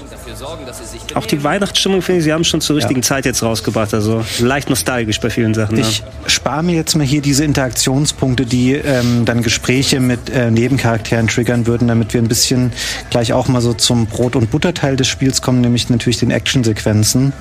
Auch 1.13 1.25
die 1.25 1.43
Weihnachtsstimmung, 1.43 2.01
finde 2.01 2.19
ich, 2.19 2.23
sie 2.23 2.33
haben 2.33 2.43
schon 2.43 2.61
zur 2.61 2.77
richtigen 2.77 3.01
ja. 3.01 3.05
Zeit 3.05 3.25
jetzt 3.25 3.43
rausgebracht. 3.43 3.93
Also 3.93 4.23
leicht 4.39 4.69
nostalgisch 4.69 5.19
bei 5.19 5.29
vielen 5.29 5.53
Sachen. 5.53 5.77
Ich 5.77 5.99
ja. 5.99 6.05
spare 6.27 6.63
mir 6.63 6.75
jetzt 6.75 6.95
mal 6.95 7.05
hier 7.05 7.21
diese 7.21 7.43
Interaktionspunkte, 7.43 8.45
die 8.45 8.73
ähm, 8.73 9.25
dann 9.25 9.41
Gespräche 9.43 9.99
mit 9.99 10.29
äh, 10.29 10.49
Nebencharakteren 10.49 11.27
triggern 11.27 11.67
würden, 11.67 11.87
damit 11.87 12.13
wir 12.13 12.21
ein 12.21 12.27
bisschen 12.27 12.71
gleich 13.09 13.33
auch 13.33 13.47
mal 13.47 13.61
so 13.61 13.73
zum 13.73 14.07
Brot- 14.07 14.35
und 14.35 14.51
Butterteil 14.51 14.95
des 14.95 15.07
Spiels 15.07 15.41
kommen, 15.41 15.61
nämlich 15.61 15.89
natürlich 15.89 16.19
den 16.19 16.31
Actionsequenzen. 16.31 17.33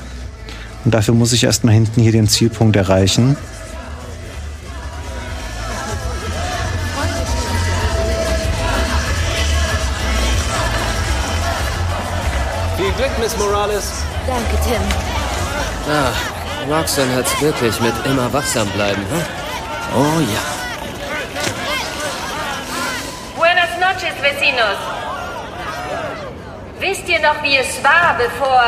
Und 0.85 0.95
dafür 0.95 1.15
muss 1.15 1.33
ich 1.33 1.45
erstmal 1.45 1.75
hinten 1.75 2.01
hier 2.01 2.13
den 2.13 2.29
Zielpunkt 2.29 2.77
erreichen. 2.77 3.37
Glück, 13.01 13.19
Miss 13.19 13.35
Morales. 13.39 14.05
Danke, 14.27 14.59
Tim. 14.63 14.83
Ah, 15.89 16.13
Roxanne 16.71 17.17
hat's 17.17 17.41
wirklich 17.41 17.81
mit 17.81 17.95
immer 18.05 18.31
wachsam 18.31 18.69
bleiben, 18.73 19.01
hm? 19.11 19.25
Oh 19.97 20.21
ja. 20.21 20.43
Buenas 23.39 23.71
noches, 23.81 24.15
vecinos. 24.21 24.77
Wisst 26.79 27.09
ihr 27.09 27.21
noch, 27.21 27.43
wie 27.43 27.57
es 27.57 27.83
war, 27.83 28.19
bevor 28.19 28.65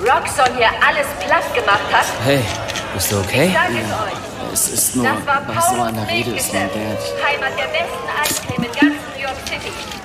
Roxon 0.00 0.54
hier 0.58 0.68
alles 0.86 1.06
platt 1.24 1.54
gemacht 1.54 1.88
hat? 1.90 2.04
Hey, 2.26 2.44
bist 2.92 3.10
du 3.10 3.20
okay? 3.20 3.46
Ich 3.46 3.54
sag 3.54 3.70
es 3.70 3.76
euch. 3.76 4.52
Es 4.52 4.68
ist 4.68 4.96
nur, 4.96 5.08
was 5.46 5.68
so 5.70 5.80
einer 5.80 6.06
Rede 6.06 6.32
ist 6.32 6.52
mein 6.52 6.68
Dad. 6.68 6.98
Heimat 7.26 7.58
der 7.58 7.68
besten 7.68 8.06
Eiscreme 8.22 8.64
in 8.66 8.72
ganz 8.72 9.00
New 9.14 9.22
York 9.22 9.38
City. 9.48 9.95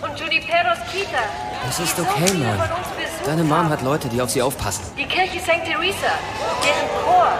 Und 0.00 0.18
Juniperos 0.18 0.78
Kita. 0.92 1.22
Es 1.68 1.80
ist 1.80 1.98
okay, 1.98 2.32
Mann. 2.34 2.70
Deine 3.24 3.42
Mom 3.42 3.68
hat 3.68 3.82
Leute, 3.82 4.08
die 4.08 4.20
auf 4.22 4.30
sie 4.30 4.40
aufpassen. 4.40 4.84
Die 4.96 5.04
Kirche 5.06 5.40
St. 5.40 5.64
Theresa, 5.64 6.12
deren 6.62 6.88
Chor 7.04 7.32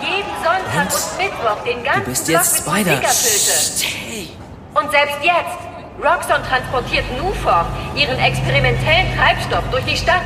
jeden 0.00 0.30
Sonntag 0.42 0.86
und, 0.86 0.94
und 0.94 1.18
Mittwoch 1.18 1.64
den 1.64 1.84
ganzen 1.84 2.04
du 2.04 2.10
bist 2.10 2.28
jetzt 2.28 2.64
Tag 2.64 2.74
mit 2.74 2.84
Spider. 2.84 3.00
Hey. 3.00 4.28
Und 4.74 4.90
selbst 4.90 5.16
jetzt, 5.22 5.58
Roxon 5.98 6.42
transportiert 6.48 7.04
Nufor, 7.18 7.66
ihren 7.96 8.18
experimentellen 8.18 9.16
Treibstoff, 9.16 9.64
durch 9.70 9.84
die 9.84 9.96
Stadt 9.96 10.22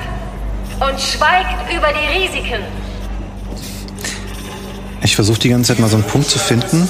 und 0.80 1.00
schweigt 1.00 1.72
über 1.74 1.88
die 1.88 2.18
Risiken. 2.18 2.62
Ich 5.02 5.16
versuche 5.16 5.40
die 5.40 5.48
ganze 5.48 5.72
Zeit 5.72 5.80
mal 5.80 5.88
so 5.88 5.96
einen 5.96 6.04
Punkt 6.04 6.28
zu 6.28 6.38
finden, 6.38 6.88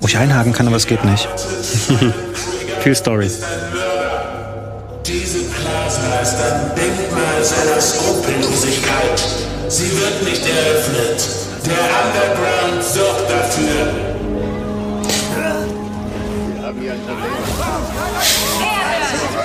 wo 0.00 0.08
ich 0.08 0.16
einhaken 0.16 0.52
kann, 0.52 0.66
aber 0.66 0.76
es 0.76 0.86
geht 0.86 1.04
nicht. 1.04 1.28
Viel 2.82 2.94
Story. 2.94 3.30
Diese 5.06 5.40
Plasma 5.50 6.20
ist 6.22 6.34
ein 6.34 6.74
Denkmal 6.74 7.44
seiner 7.44 7.80
Skrupellosigkeit. 7.80 9.22
Sie 9.68 9.90
wird 10.00 10.22
nicht 10.24 10.42
eröffnet. 10.46 11.22
Der 11.66 11.74
Underground 12.00 12.82
sorgt 12.82 13.30
dafür. 13.30 14.10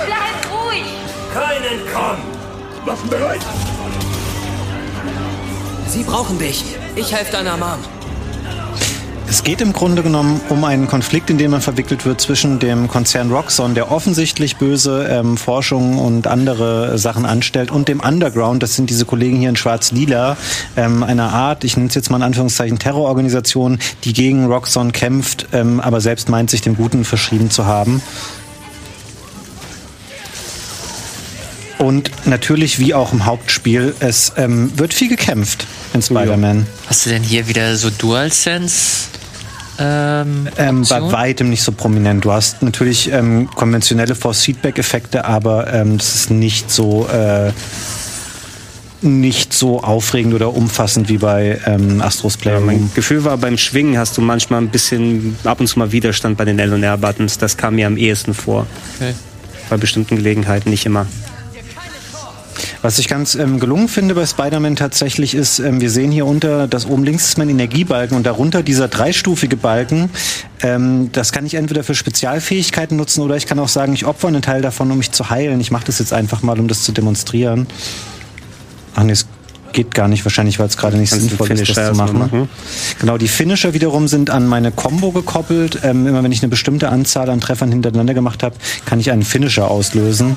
Bleib 0.06 0.38
ruhig! 0.50 0.86
Keinen 1.34 1.80
Komm! 1.92 2.86
Waffen 2.86 3.10
bereit! 3.10 3.40
Sie 5.88 6.02
brauchen 6.04 6.38
dich. 6.38 6.64
Ich 6.94 7.14
helfe 7.14 7.32
deiner 7.32 7.58
Mom. 7.58 7.95
Es 9.28 9.42
geht 9.42 9.60
im 9.60 9.72
Grunde 9.72 10.02
genommen 10.02 10.40
um 10.48 10.64
einen 10.64 10.86
Konflikt, 10.86 11.30
in 11.30 11.38
dem 11.38 11.50
man 11.50 11.60
verwickelt 11.60 12.06
wird 12.06 12.20
zwischen 12.20 12.58
dem 12.58 12.88
Konzern 12.88 13.30
Roxxon, 13.30 13.74
der 13.74 13.90
offensichtlich 13.90 14.56
böse 14.56 15.06
ähm, 15.10 15.36
Forschung 15.36 15.98
und 15.98 16.26
andere 16.26 16.96
Sachen 16.96 17.26
anstellt, 17.26 17.70
und 17.70 17.88
dem 17.88 18.00
Underground, 18.00 18.62
das 18.62 18.76
sind 18.76 18.88
diese 18.88 19.04
Kollegen 19.04 19.38
hier 19.38 19.48
in 19.48 19.56
Schwarz-Lila, 19.56 20.36
ähm, 20.76 21.02
einer 21.02 21.32
Art, 21.32 21.64
ich 21.64 21.76
nenne 21.76 21.88
es 21.88 21.94
jetzt 21.94 22.10
mal 22.10 22.18
in 22.18 22.22
Anführungszeichen, 22.22 22.78
Terrororganisation, 22.78 23.78
die 24.04 24.12
gegen 24.12 24.46
Roxxon 24.46 24.92
kämpft, 24.92 25.48
ähm, 25.52 25.80
aber 25.80 26.00
selbst 26.00 26.28
meint, 26.28 26.50
sich 26.50 26.62
dem 26.62 26.76
Guten 26.76 27.04
verschrieben 27.04 27.50
zu 27.50 27.66
haben. 27.66 28.02
Und 31.78 32.10
natürlich, 32.26 32.78
wie 32.78 32.94
auch 32.94 33.12
im 33.12 33.26
Hauptspiel, 33.26 33.94
es 34.00 34.32
ähm, 34.36 34.72
wird 34.78 34.94
viel 34.94 35.08
gekämpft 35.08 35.66
in 35.92 36.00
Spider-Man. 36.00 36.66
Hast 36.86 37.04
du 37.04 37.10
denn 37.10 37.22
hier 37.22 37.48
wieder 37.48 37.76
so 37.76 37.90
DualSense? 37.90 39.08
Ähm, 39.78 40.48
Ähm, 40.56 40.84
bei 40.88 41.12
weitem 41.12 41.50
nicht 41.50 41.62
so 41.62 41.72
prominent. 41.72 42.24
Du 42.24 42.32
hast 42.32 42.62
natürlich 42.62 43.10
ähm, 43.12 43.48
konventionelle 43.54 44.14
Force-Feedback-Effekte, 44.14 45.24
aber 45.24 45.72
ähm, 45.72 45.98
das 45.98 46.14
ist 46.14 46.30
nicht 46.30 46.70
so 46.70 47.06
äh, 47.08 47.52
nicht 49.02 49.52
so 49.52 49.82
aufregend 49.82 50.32
oder 50.34 50.54
umfassend 50.54 51.08
wie 51.08 51.18
bei 51.18 51.60
ähm, 51.66 52.00
Astros 52.00 52.34
Ja, 52.36 52.40
Playroom. 52.40 52.66
mein 52.66 52.90
Gefühl 52.94 53.24
war, 53.24 53.36
beim 53.36 53.58
Schwingen 53.58 53.98
hast 53.98 54.16
du 54.16 54.22
manchmal 54.22 54.62
ein 54.62 54.70
bisschen, 54.70 55.36
ab 55.44 55.60
und 55.60 55.66
zu 55.66 55.78
mal 55.78 55.92
Widerstand 55.92 56.38
bei 56.38 56.44
den 56.46 56.58
L- 56.58 56.72
und 56.72 56.82
R-Buttons. 56.82 57.36
Das 57.38 57.56
kam 57.56 57.74
mir 57.76 57.86
am 57.86 57.98
ehesten 57.98 58.32
vor. 58.34 58.66
Okay. 58.96 59.14
Bei 59.68 59.76
bestimmten 59.76 60.16
Gelegenheiten, 60.16 60.70
nicht 60.70 60.86
immer. 60.86 61.06
Was 62.86 63.00
ich 63.00 63.08
ganz 63.08 63.34
ähm, 63.34 63.58
gelungen 63.58 63.88
finde 63.88 64.14
bei 64.14 64.24
Spider-Man 64.24 64.76
tatsächlich 64.76 65.34
ist, 65.34 65.58
ähm, 65.58 65.80
wir 65.80 65.90
sehen 65.90 66.12
hier 66.12 66.24
unter, 66.24 66.68
das 66.68 66.86
oben 66.86 67.02
links 67.02 67.30
ist 67.30 67.36
mein 67.36 67.48
Energiebalken 67.48 68.16
und 68.16 68.24
darunter 68.24 68.62
dieser 68.62 68.86
dreistufige 68.86 69.56
Balken. 69.56 70.08
Ähm, 70.62 71.10
das 71.10 71.32
kann 71.32 71.44
ich 71.44 71.54
entweder 71.54 71.82
für 71.82 71.96
Spezialfähigkeiten 71.96 72.96
nutzen 72.96 73.22
oder 73.22 73.34
ich 73.34 73.46
kann 73.48 73.58
auch 73.58 73.66
sagen, 73.66 73.92
ich 73.92 74.06
opfere 74.06 74.28
einen 74.28 74.40
Teil 74.40 74.62
davon, 74.62 74.88
um 74.92 74.98
mich 74.98 75.10
zu 75.10 75.30
heilen. 75.30 75.60
Ich 75.60 75.72
mache 75.72 75.86
das 75.86 75.98
jetzt 75.98 76.12
einfach 76.12 76.42
mal, 76.42 76.60
um 76.60 76.68
das 76.68 76.84
zu 76.84 76.92
demonstrieren. 76.92 77.66
Ach 78.94 79.02
nee, 79.02 79.10
es 79.10 79.26
geht 79.72 79.92
gar 79.92 80.06
nicht, 80.06 80.24
wahrscheinlich, 80.24 80.60
weil 80.60 80.68
es 80.68 80.76
gerade 80.76 80.96
nicht 80.96 81.10
Kannst 81.10 81.28
sinnvoll 81.28 81.50
ist, 81.50 81.76
das 81.76 81.88
zu 81.88 81.94
machen. 81.94 82.18
machen? 82.20 82.48
Genau, 83.00 83.18
die 83.18 83.26
Finisher 83.26 83.74
wiederum 83.74 84.06
sind 84.06 84.30
an 84.30 84.46
meine 84.46 84.70
Combo 84.70 85.10
gekoppelt. 85.10 85.80
Ähm, 85.82 86.06
immer 86.06 86.22
wenn 86.22 86.30
ich 86.30 86.40
eine 86.40 86.50
bestimmte 86.50 86.88
Anzahl 86.90 87.30
an 87.30 87.40
Treffern 87.40 87.72
hintereinander 87.72 88.14
gemacht 88.14 88.44
habe, 88.44 88.54
kann 88.84 89.00
ich 89.00 89.10
einen 89.10 89.24
Finisher 89.24 89.68
auslösen. 89.68 90.36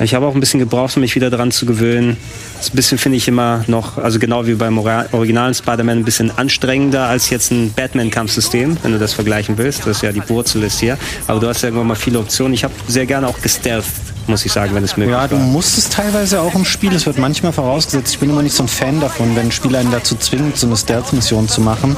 Ich 0.00 0.12
habe 0.12 0.26
auch 0.26 0.34
ein 0.34 0.40
bisschen 0.40 0.58
gebraucht, 0.58 0.96
um 0.96 1.02
mich 1.02 1.14
wieder 1.14 1.30
daran 1.30 1.52
zu 1.52 1.66
gewöhnen. 1.66 2.16
Das 2.56 2.66
ist 2.66 2.72
ein 2.72 2.76
bisschen, 2.76 2.98
finde 2.98 3.16
ich, 3.16 3.28
immer 3.28 3.64
noch, 3.68 3.96
also 3.96 4.18
genau 4.18 4.46
wie 4.46 4.54
beim 4.54 4.76
originalen 4.78 5.54
Spider-Man, 5.54 5.98
ein 5.98 6.04
bisschen 6.04 6.36
anstrengender 6.36 7.06
als 7.06 7.30
jetzt 7.30 7.52
ein 7.52 7.72
Batman-Kampfsystem, 7.72 8.76
wenn 8.82 8.92
du 8.92 8.98
das 8.98 9.12
vergleichen 9.12 9.56
willst. 9.56 9.80
Das 9.80 9.98
ist 9.98 10.02
ja 10.02 10.10
die 10.10 10.28
Wurzel 10.28 10.64
ist 10.64 10.80
hier. 10.80 10.98
Aber 11.28 11.38
du 11.38 11.46
hast 11.46 11.62
ja 11.62 11.68
irgendwann 11.68 11.88
mal 11.88 11.94
viele 11.94 12.18
Optionen. 12.18 12.54
Ich 12.54 12.64
habe 12.64 12.74
sehr 12.88 13.06
gerne 13.06 13.28
auch 13.28 13.40
gestealthed, 13.40 13.92
muss 14.26 14.44
ich 14.44 14.50
sagen, 14.50 14.74
wenn 14.74 14.82
es 14.82 14.96
möglich 14.96 15.14
Ja, 15.14 15.28
du 15.28 15.36
musst 15.36 15.78
es 15.78 15.88
teilweise 15.88 16.40
auch 16.40 16.54
im 16.54 16.64
Spiel. 16.64 16.92
Es 16.92 17.06
wird 17.06 17.18
manchmal 17.18 17.52
vorausgesetzt. 17.52 18.14
Ich 18.14 18.18
bin 18.18 18.30
immer 18.30 18.42
nicht 18.42 18.56
so 18.56 18.64
ein 18.64 18.68
Fan 18.68 19.00
davon, 19.00 19.36
wenn 19.36 19.46
ein 19.46 19.52
Spieler 19.52 19.78
einen 19.78 19.92
dazu 19.92 20.16
zwingt, 20.16 20.56
so 20.56 20.66
eine 20.66 20.76
Stealth-Mission 20.76 21.48
zu 21.48 21.60
machen. 21.60 21.96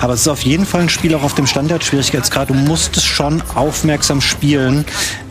Aber 0.00 0.14
es 0.14 0.22
ist 0.22 0.28
auf 0.28 0.42
jeden 0.42 0.66
Fall 0.66 0.80
ein 0.80 0.88
Spiel 0.88 1.14
auch 1.14 1.22
auf 1.22 1.34
dem 1.34 1.46
Standard-Schwierigkeitsgrad. 1.46 2.50
Du 2.50 2.54
musst 2.54 2.96
es 2.96 3.04
schon 3.04 3.40
aufmerksam 3.54 4.20
spielen 4.20 4.84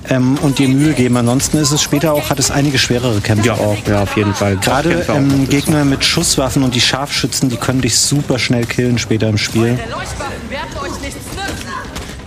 ähm, 0.09 0.37
und 0.41 0.59
dir 0.59 0.67
Mühe 0.67 0.93
geben. 0.93 1.17
Ansonsten 1.17 1.57
ist 1.57 1.71
es 1.71 1.81
später 1.81 2.13
auch, 2.13 2.29
hat 2.29 2.39
es 2.39 2.51
einige 2.51 2.77
schwerere 2.77 3.21
Kämpfe 3.21 3.47
Ja, 3.47 3.53
auch. 3.55 3.77
ja, 3.87 4.03
auf 4.03 4.15
jeden 4.17 4.33
Fall. 4.33 4.57
Gerade 4.57 5.05
ähm. 5.09 5.47
Gegner 5.49 5.85
mit 5.85 6.03
Schusswaffen 6.03 6.63
und 6.63 6.75
die 6.75 6.81
Scharfschützen, 6.81 7.49
die 7.49 7.57
können 7.57 7.81
dich 7.81 7.97
super 7.97 8.39
schnell 8.39 8.65
killen 8.65 8.97
später 8.97 9.27
im 9.29 9.37
Spiel. 9.37 9.77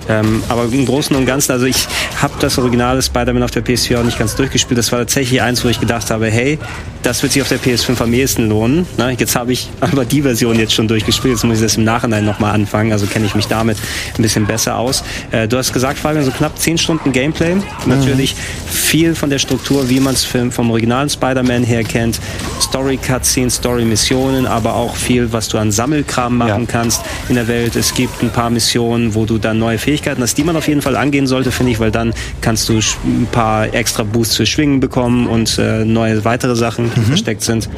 Ähm, 0.08 0.42
aber 0.48 0.64
im 0.64 0.86
Großen 0.86 1.14
und 1.14 1.26
Ganzen, 1.26 1.52
also 1.52 1.66
ich 1.66 1.86
habe 2.20 2.34
das 2.40 2.58
originale 2.58 3.02
Spider-Man 3.02 3.42
auf 3.42 3.50
der 3.50 3.64
PS4 3.64 4.00
auch 4.00 4.04
nicht 4.04 4.18
ganz 4.18 4.34
durchgespielt. 4.36 4.78
Das 4.78 4.90
war 4.92 5.00
tatsächlich 5.00 5.42
eins, 5.42 5.64
wo 5.64 5.68
ich 5.68 5.80
gedacht 5.80 6.10
habe, 6.10 6.30
hey, 6.30 6.58
das 7.02 7.22
wird 7.22 7.32
sich 7.32 7.42
auf 7.42 7.48
der 7.48 7.60
PS5 7.60 8.02
am 8.02 8.12
ehesten 8.12 8.48
lohnen. 8.48 8.86
Ne? 8.96 9.16
Jetzt 9.18 9.36
habe 9.36 9.52
ich 9.52 9.68
aber 9.80 10.04
die 10.04 10.22
Version 10.22 10.58
jetzt 10.58 10.74
schon 10.74 10.88
durchgespielt. 10.88 11.34
Jetzt 11.34 11.44
muss 11.44 11.56
ich 11.56 11.62
das 11.62 11.76
im 11.76 11.84
Nachhinein 11.84 12.24
nochmal 12.24 12.54
anfangen. 12.54 12.92
Also 12.92 13.06
kenne 13.06 13.26
ich 13.26 13.34
mich 13.34 13.46
damit 13.46 13.76
ein 14.16 14.22
bisschen 14.22 14.46
besser 14.46 14.78
aus. 14.78 15.04
Äh, 15.30 15.48
du 15.48 15.56
hast 15.56 15.72
gesagt, 15.72 15.98
Fabian, 15.98 16.24
so 16.24 16.30
knapp 16.30 16.58
10 16.58 16.78
Stunden 16.78 17.12
Gameplay. 17.12 17.56
Natürlich 17.86 18.34
viel 18.66 19.14
von 19.14 19.30
der 19.30 19.38
Struktur, 19.38 19.88
wie 19.88 20.00
man 20.00 20.14
es 20.14 20.24
vom 20.24 20.70
originalen 20.70 21.08
Spider-Man 21.08 21.64
her 21.64 21.84
kennt. 21.84 22.20
Story-Cutscenes, 22.60 23.56
Story-Missionen, 23.56 24.46
aber 24.46 24.74
auch 24.74 24.94
viel, 24.96 25.32
was 25.32 25.48
du 25.48 25.58
an 25.58 25.70
Sammelkram 25.72 26.36
machen 26.38 26.48
Ja. 26.66 26.66
kannst 26.66 27.02
in 27.28 27.34
der 27.36 27.48
Welt. 27.48 27.76
Es 27.76 27.94
gibt 27.94 28.22
ein 28.22 28.30
paar 28.30 28.50
Missionen, 28.50 29.14
wo 29.14 29.24
du 29.24 29.38
dann 29.38 29.58
neue 29.58 29.78
Fähigkeiten 29.78 30.22
hast, 30.22 30.36
die 30.38 30.44
man 30.44 30.56
auf 30.56 30.68
jeden 30.68 30.82
Fall 30.82 30.96
angehen 30.96 31.26
sollte, 31.26 31.50
finde 31.50 31.72
ich, 31.72 31.80
weil 31.80 31.90
dann 31.90 32.12
kannst 32.40 32.68
du 32.68 32.74
ein 33.04 33.28
paar 33.30 33.72
extra 33.74 34.02
Boosts 34.02 34.36
für 34.36 34.46
Schwingen 34.46 34.80
bekommen 34.80 35.26
und 35.26 35.58
äh, 35.58 35.84
neue 35.84 36.24
weitere 36.24 36.56
Sachen, 36.56 36.90
die 36.96 37.00
versteckt 37.02 37.42
sind. 37.42 37.68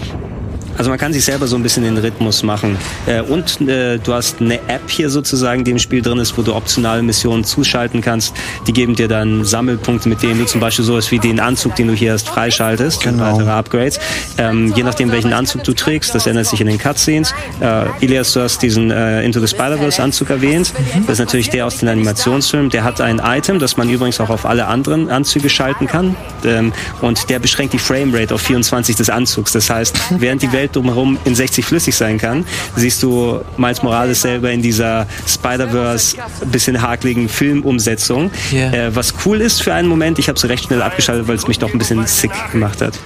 Also 0.80 0.88
man 0.88 0.98
kann 0.98 1.12
sich 1.12 1.26
selber 1.26 1.46
so 1.46 1.56
ein 1.56 1.62
bisschen 1.62 1.82
den 1.82 1.98
Rhythmus 1.98 2.42
machen. 2.42 2.78
Äh, 3.04 3.20
und 3.20 3.60
äh, 3.68 3.98
du 3.98 4.14
hast 4.14 4.40
eine 4.40 4.54
App 4.66 4.88
hier 4.88 5.10
sozusagen, 5.10 5.62
die 5.62 5.72
im 5.72 5.78
Spiel 5.78 6.00
drin 6.00 6.16
ist, 6.16 6.38
wo 6.38 6.42
du 6.42 6.54
optionale 6.54 7.02
Missionen 7.02 7.44
zuschalten 7.44 8.00
kannst. 8.00 8.32
Die 8.66 8.72
geben 8.72 8.94
dir 8.94 9.06
dann 9.06 9.44
Sammelpunkte, 9.44 10.08
mit 10.08 10.22
denen 10.22 10.40
du 10.40 10.46
zum 10.46 10.58
Beispiel 10.58 10.86
sowas 10.86 11.10
wie 11.10 11.18
den 11.18 11.38
Anzug, 11.38 11.74
den 11.74 11.88
du 11.88 11.92
hier 11.92 12.14
hast, 12.14 12.30
freischaltest. 12.30 13.04
und 13.04 13.12
Genau. 13.12 13.30
Weitere 13.30 13.50
Upgrades. 13.50 14.00
Ähm, 14.38 14.72
je 14.74 14.82
nachdem, 14.82 15.12
welchen 15.12 15.34
Anzug 15.34 15.64
du 15.64 15.74
trägst, 15.74 16.14
das 16.14 16.26
ändert 16.26 16.46
sich 16.46 16.62
in 16.62 16.66
den 16.66 16.78
Cutscenes. 16.78 17.34
Äh, 17.60 17.84
Ilias, 18.02 18.32
du 18.32 18.40
hast 18.40 18.62
diesen 18.62 18.90
äh, 18.90 19.22
Into 19.22 19.38
the 19.38 19.48
Spider-Verse 19.48 20.02
Anzug 20.02 20.30
erwähnt. 20.30 20.72
Das 21.02 21.18
ist 21.18 21.18
natürlich 21.18 21.50
der 21.50 21.66
aus 21.66 21.76
dem 21.76 21.90
Animationsfilm. 21.90 22.70
Der 22.70 22.84
hat 22.84 23.02
ein 23.02 23.20
Item, 23.22 23.58
das 23.58 23.76
man 23.76 23.90
übrigens 23.90 24.18
auch 24.18 24.30
auf 24.30 24.46
alle 24.46 24.66
anderen 24.66 25.10
Anzüge 25.10 25.50
schalten 25.50 25.86
kann. 25.86 26.16
Ähm, 26.42 26.72
und 27.02 27.28
der 27.28 27.38
beschränkt 27.38 27.74
die 27.74 27.78
Framerate 27.78 28.34
auf 28.34 28.40
24 28.40 28.96
des 28.96 29.10
Anzugs. 29.10 29.52
Das 29.52 29.68
heißt, 29.68 29.94
während 30.18 30.40
die 30.40 30.50
Welt 30.54 30.69
drumherum 30.72 31.18
in 31.24 31.34
60 31.34 31.64
flüssig 31.64 31.96
sein 31.96 32.18
kann, 32.18 32.44
siehst 32.76 33.02
du 33.02 33.40
Miles 33.56 33.82
Morales 33.82 34.22
selber 34.22 34.50
in 34.50 34.62
dieser 34.62 35.06
Spider-Verse 35.26 36.16
bisschen 36.50 36.82
hakeligen 36.82 37.28
Filmumsetzung. 37.28 38.30
Ja. 38.50 38.72
Äh, 38.72 38.96
was 38.96 39.14
cool 39.24 39.40
ist 39.40 39.62
für 39.62 39.74
einen 39.74 39.88
Moment, 39.88 40.18
ich 40.18 40.28
habe 40.28 40.36
es 40.36 40.48
recht 40.48 40.64
schnell 40.64 40.82
abgeschaltet, 40.82 41.28
weil 41.28 41.36
es 41.36 41.46
mich 41.46 41.58
doch 41.58 41.72
ein 41.72 41.78
bisschen 41.78 42.06
sick 42.06 42.32
gemacht 42.52 42.80
hat. 42.80 42.98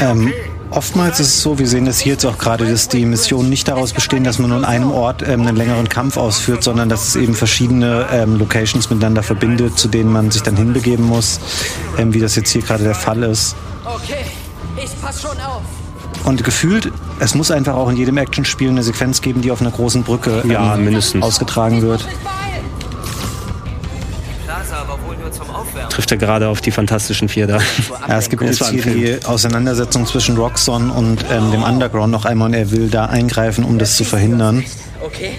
Ähm, 0.00 0.32
oftmals 0.70 1.20
ist 1.20 1.28
es 1.28 1.42
so, 1.42 1.58
wir 1.58 1.66
sehen 1.66 1.84
das 1.84 1.98
hier 1.98 2.12
jetzt 2.12 2.24
auch 2.24 2.38
gerade, 2.38 2.66
dass 2.66 2.88
die 2.88 3.04
Missionen 3.04 3.48
nicht 3.48 3.68
daraus 3.68 3.92
bestehen, 3.92 4.24
dass 4.24 4.38
man 4.38 4.50
nur 4.50 4.58
an 4.58 4.64
einem 4.64 4.90
Ort 4.90 5.22
ähm, 5.22 5.46
einen 5.46 5.56
längeren 5.56 5.88
Kampf 5.88 6.16
ausführt, 6.16 6.62
sondern 6.62 6.88
dass 6.88 7.08
es 7.08 7.16
eben 7.16 7.34
verschiedene 7.34 8.06
ähm, 8.12 8.38
Locations 8.38 8.90
miteinander 8.90 9.22
verbindet, 9.22 9.78
zu 9.78 9.88
denen 9.88 10.12
man 10.12 10.30
sich 10.30 10.42
dann 10.42 10.56
hinbegeben 10.56 11.04
muss, 11.04 11.40
ähm, 11.98 12.14
wie 12.14 12.20
das 12.20 12.36
jetzt 12.36 12.50
hier 12.50 12.62
gerade 12.62 12.84
der 12.84 12.94
Fall 12.94 13.22
ist. 13.22 13.56
Okay, 13.84 14.24
ich 14.76 14.90
pass 15.00 15.22
schon 15.22 15.38
auf. 15.40 15.62
Und 16.24 16.44
gefühlt, 16.44 16.92
es 17.18 17.34
muss 17.34 17.50
einfach 17.50 17.74
auch 17.74 17.88
in 17.90 17.96
jedem 17.96 18.16
Actionspiel 18.18 18.68
eine 18.68 18.82
Sequenz 18.82 19.22
geben, 19.22 19.40
die 19.42 19.50
auf 19.50 19.60
einer 19.60 19.70
großen 19.70 20.02
Brücke 20.02 20.42
ähm, 20.44 20.50
Ja, 20.50 20.76
mindestens. 20.76 21.22
ausgetragen 21.24 21.82
wird. 21.82 22.06
Trifft 25.90 26.10
er 26.12 26.16
gerade 26.18 26.48
auf 26.48 26.60
die 26.60 26.70
fantastischen 26.70 27.28
vier 27.28 27.46
da. 27.46 27.58
Ja, 28.08 28.18
es 28.18 28.28
gibt 28.28 28.42
jetzt 28.42 28.64
hier 28.68 28.82
die 28.82 29.24
Auseinandersetzung 29.24 30.06
zwischen 30.06 30.36
Roxxon 30.36 30.90
und 30.90 31.24
ähm, 31.30 31.50
dem 31.52 31.62
Underground 31.62 32.10
noch 32.12 32.24
einmal 32.24 32.48
und 32.48 32.54
er 32.54 32.70
will 32.70 32.88
da 32.88 33.06
eingreifen, 33.06 33.64
um 33.64 33.78
das 33.78 33.96
zu 33.96 34.04
verhindern. 34.04 34.64
Okay. 35.04 35.32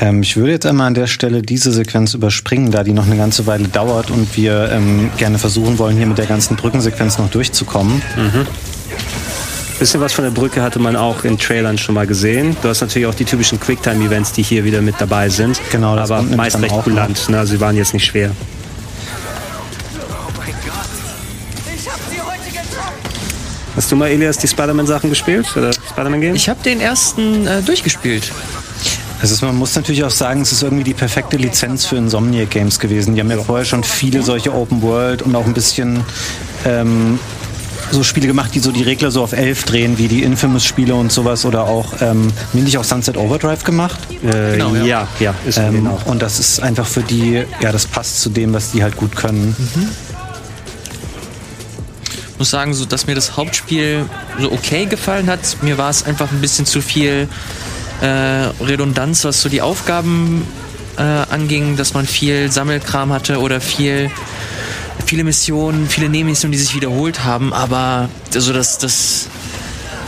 Ähm, 0.00 0.22
ich 0.22 0.36
würde 0.36 0.52
jetzt 0.52 0.66
einmal 0.66 0.86
an 0.86 0.94
der 0.94 1.06
Stelle 1.06 1.42
diese 1.42 1.72
Sequenz 1.72 2.14
überspringen, 2.14 2.70
da 2.70 2.82
die 2.82 2.92
noch 2.92 3.06
eine 3.06 3.16
ganze 3.16 3.46
Weile 3.46 3.68
dauert 3.68 4.10
und 4.10 4.36
wir 4.36 4.70
ähm, 4.72 5.10
gerne 5.18 5.38
versuchen 5.38 5.78
wollen, 5.78 5.96
hier 5.96 6.06
mit 6.06 6.18
der 6.18 6.26
ganzen 6.26 6.56
Brückensequenz 6.56 7.18
noch 7.18 7.30
durchzukommen. 7.30 8.00
Bisschen 9.78 10.00
was 10.00 10.12
von 10.12 10.24
der 10.24 10.30
Brücke 10.30 10.62
hatte 10.62 10.78
man 10.78 10.94
auch 10.94 11.24
in 11.24 11.38
Trailern 11.38 11.78
schon 11.78 11.94
mal 11.94 12.06
gesehen. 12.06 12.54
Du 12.60 12.68
hast 12.68 12.82
natürlich 12.82 13.06
auch 13.06 13.14
die 13.14 13.24
typischen 13.24 13.58
Quicktime-Events, 13.58 14.32
die 14.32 14.42
hier 14.42 14.64
wieder 14.64 14.82
mit 14.82 14.96
dabei 14.98 15.30
sind. 15.30 15.60
Genau, 15.70 15.96
das 15.96 16.10
aber 16.10 16.22
meist 16.22 16.60
recht 16.60 16.72
auch 16.72 16.84
kulant. 16.84 17.28
Ne? 17.30 17.38
Also 17.38 17.54
sie 17.54 17.60
waren 17.60 17.76
jetzt 17.76 17.94
nicht 17.94 18.04
schwer. 18.04 18.30
Hast 23.74 23.90
du 23.90 23.96
mal, 23.96 24.08
Elias, 24.08 24.36
die 24.36 24.48
Spider-Man-Sachen 24.48 25.08
gespielt? 25.08 25.46
Oder 25.56 25.72
Spider-Man-Game? 25.72 26.34
Ich 26.34 26.50
habe 26.50 26.62
den 26.62 26.80
ersten 26.80 27.46
äh, 27.46 27.62
durchgespielt. 27.62 28.30
Ist, 29.22 29.42
man 29.42 29.56
muss 29.56 29.74
natürlich 29.76 30.02
auch 30.04 30.10
sagen, 30.10 30.40
es 30.40 30.52
ist 30.52 30.62
irgendwie 30.62 30.84
die 30.84 30.94
perfekte 30.94 31.36
Lizenz 31.36 31.86
für 31.86 31.96
Insomniac 31.96 32.50
Games 32.50 32.78
gewesen. 32.78 33.14
Die 33.14 33.20
haben 33.20 33.30
ja 33.30 33.38
vorher 33.38 33.64
schon 33.64 33.84
viele 33.84 34.22
solche 34.22 34.52
Open 34.54 34.82
World 34.82 35.22
und 35.22 35.36
auch 35.36 35.44
ein 35.46 35.52
bisschen 35.52 36.00
ähm, 36.64 37.18
so 37.90 38.02
Spiele 38.02 38.26
gemacht, 38.26 38.54
die 38.54 38.60
so 38.60 38.72
die 38.72 38.82
Regler 38.82 39.10
so 39.10 39.22
auf 39.22 39.32
11 39.32 39.64
drehen, 39.64 39.98
wie 39.98 40.08
die 40.08 40.22
Infamous-Spiele 40.22 40.94
und 40.94 41.12
sowas 41.12 41.44
oder 41.44 41.64
auch, 41.64 42.00
ähm, 42.00 42.32
nicht 42.52 42.78
auch 42.78 42.84
Sunset 42.84 43.16
Overdrive 43.16 43.64
gemacht? 43.64 43.98
Äh, 44.22 44.52
Genau, 44.56 44.74
ja. 44.74 44.84
ja, 44.84 45.08
ja, 45.18 45.34
ist 45.44 45.58
Ähm, 45.58 45.86
auch. 45.86 46.06
und 46.06 46.22
das 46.22 46.38
ist 46.38 46.60
einfach 46.62 46.86
für 46.86 47.02
die, 47.02 47.44
ja, 47.60 47.72
das 47.72 47.86
passt 47.86 48.20
zu 48.22 48.30
dem, 48.30 48.52
was 48.52 48.72
die 48.72 48.82
halt 48.82 48.96
gut 48.96 49.16
können. 49.16 49.54
muss 52.38 52.50
sagen, 52.50 52.72
so, 52.72 52.86
dass 52.86 53.06
mir 53.06 53.14
das 53.14 53.36
Hauptspiel 53.36 54.06
so 54.40 54.50
okay 54.50 54.86
gefallen 54.86 55.28
hat. 55.28 55.40
Mir 55.60 55.76
war 55.76 55.90
es 55.90 56.04
einfach 56.04 56.32
ein 56.32 56.40
bisschen 56.40 56.64
zu 56.64 56.80
viel 56.80 57.28
äh, 58.00 58.06
Redundanz, 58.64 59.24
was 59.24 59.42
so 59.42 59.48
die 59.48 59.62
Aufgaben 59.62 60.46
äh, 60.96 61.02
anging, 61.02 61.76
dass 61.76 61.94
man 61.94 62.06
viel 62.06 62.50
Sammelkram 62.50 63.12
hatte 63.12 63.40
oder 63.40 63.60
viel 63.60 64.10
viele 65.06 65.24
Missionen, 65.24 65.88
viele 65.88 66.08
Nebenmissionen, 66.08 66.52
die 66.52 66.58
sich 66.58 66.74
wiederholt 66.74 67.24
haben, 67.24 67.52
aber 67.52 68.08
also 68.32 68.52
das, 68.52 68.78
das 68.78 69.26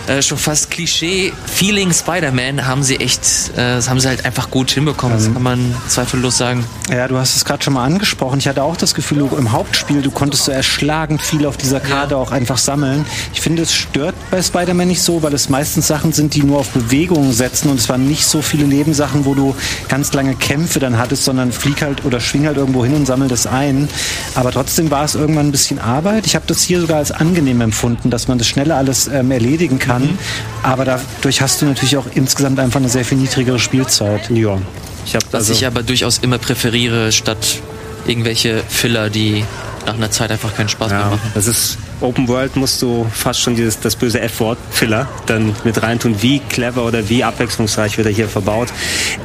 äh, 0.07 0.23
schon 0.23 0.39
fast 0.39 0.71
Klischee-Feeling 0.73 1.93
Spider-Man 1.93 2.67
haben 2.67 2.83
sie 2.83 2.97
echt, 2.97 3.51
äh, 3.57 3.77
das 3.77 3.91
haben 3.91 4.01
sie 4.01 4.09
halt 4.09 4.25
einfach 4.25 4.51
gut 4.51 4.71
hinbekommen. 4.71 5.19
Das 5.19 5.31
kann 5.31 5.43
man 5.43 5.75
zweifellos 5.87 6.39
sagen. 6.39 6.65
Ja, 6.91 7.07
du 7.09 7.19
hast 7.19 7.37
es 7.37 7.45
gerade 7.45 7.63
schon 7.63 7.75
mal 7.75 7.85
angesprochen. 7.85 8.39
Ich 8.39 8.49
hatte 8.49 8.63
auch 8.63 8.77
das 8.77 8.95
Gefühl, 8.95 9.19
du, 9.19 9.37
im 9.37 9.53
Hauptspiel, 9.53 10.01
du 10.01 10.11
konntest 10.11 10.45
so 10.45 10.53
erschlagend 10.53 11.21
viel 11.21 11.45
auf 11.47 11.59
dieser 11.59 11.79
Karte 11.79 12.17
auch 12.17 12.33
einfach 12.33 12.57
sammeln. 12.57 13.05
Ich 13.35 13.43
finde, 13.43 13.63
es 13.63 13.75
stört 13.75 14.15
bei 14.31 14.43
Spider-Man 14.43 14.89
nicht 14.89 15.03
so, 15.03 15.23
weil 15.23 15.35
es 15.35 15.51
meistens 15.51 15.89
Sachen 15.89 16.13
sind, 16.13 16.35
die 16.35 16.43
nur 16.43 16.59
auf 16.59 16.71
Bewegung 16.71 17.33
setzen 17.33 17.69
und 17.69 17.79
es 17.79 17.91
waren 17.91 18.09
nicht 18.09 18.25
so 18.25 18.41
viele 18.41 18.67
Nebensachen, 18.67 19.27
wo 19.27 19.35
du 19.35 19.55
ganz 19.89 20.15
lange 20.15 20.35
Kämpfe 20.37 20.81
dann 20.81 20.97
hattest, 20.97 21.25
sondern 21.25 21.53
flieg 21.53 21.83
halt 21.83 22.07
oder 22.07 22.19
schwing 22.19 22.47
halt 22.47 22.57
irgendwo 22.57 22.83
hin 22.83 22.95
und 22.95 23.07
sammel 23.07 23.29
das 23.29 23.47
ein. 23.47 23.89
Aber 24.35 24.51
trotzdem 24.51 24.91
war 24.91 25.05
es 25.05 25.15
irgendwann 25.17 25.49
ein 25.49 25.53
bisschen 25.53 25.79
Arbeit. 25.79 26.25
Ich 26.25 26.35
habe 26.35 26.47
das 26.47 26.63
hier 26.63 26.81
sogar 26.81 26.97
als 26.97 27.13
angenehm 27.13 27.61
empfunden, 27.61 28.09
dass 28.09 28.27
man 28.27 28.39
das 28.39 28.47
schneller 28.47 28.77
alles 28.77 29.07
ähm, 29.09 29.31
erledigen 29.31 29.79
kann. 29.79 30.19
Aber 30.63 30.85
dadurch 30.85 31.41
hast 31.41 31.61
du 31.61 31.67
natürlich 31.67 31.97
auch 31.97 32.07
insgesamt 32.15 32.59
einfach 32.59 32.81
eine 32.81 32.89
sehr 32.89 33.05
viel 33.05 33.19
niedrigere 33.19 33.59
Spielzeit. 33.59 34.31
Ja. 34.31 34.59
Ich 35.05 35.15
habe 35.15 35.25
Was 35.31 35.35
also, 35.35 35.53
ich 35.53 35.67
aber 35.67 35.83
durchaus 35.83 36.19
immer 36.19 36.39
präferiere, 36.39 37.11
statt 37.13 37.61
irgendwelche 38.07 38.63
Filler, 38.69 39.11
die 39.11 39.45
nach 39.87 39.95
einer 39.95 40.11
Zeit 40.11 40.31
einfach 40.31 40.55
keinen 40.55 40.69
Spaß 40.69 40.91
mehr 40.91 41.01
ja, 41.01 41.11
machen. 41.11 41.33
das 41.35 41.47
ist 41.47 41.79
Open 42.01 42.29
World 42.29 42.57
musst 42.57 42.83
du 42.83 43.07
fast 43.13 43.41
schon 43.41 43.57
dieses 43.57 43.81
das 43.81 43.97
böse 43.97 44.21
F-Wort 44.21 44.59
Filler 44.71 45.09
dann 45.27 45.55
mit 45.65 45.83
reintun, 45.83 46.21
wie 46.23 46.41
clever 46.41 46.85
oder 46.85 47.09
wie 47.09 47.25
abwechslungsreich 47.25 47.97
wird 47.97 48.07
er 48.07 48.13
hier 48.13 48.29
verbaut. 48.29 48.69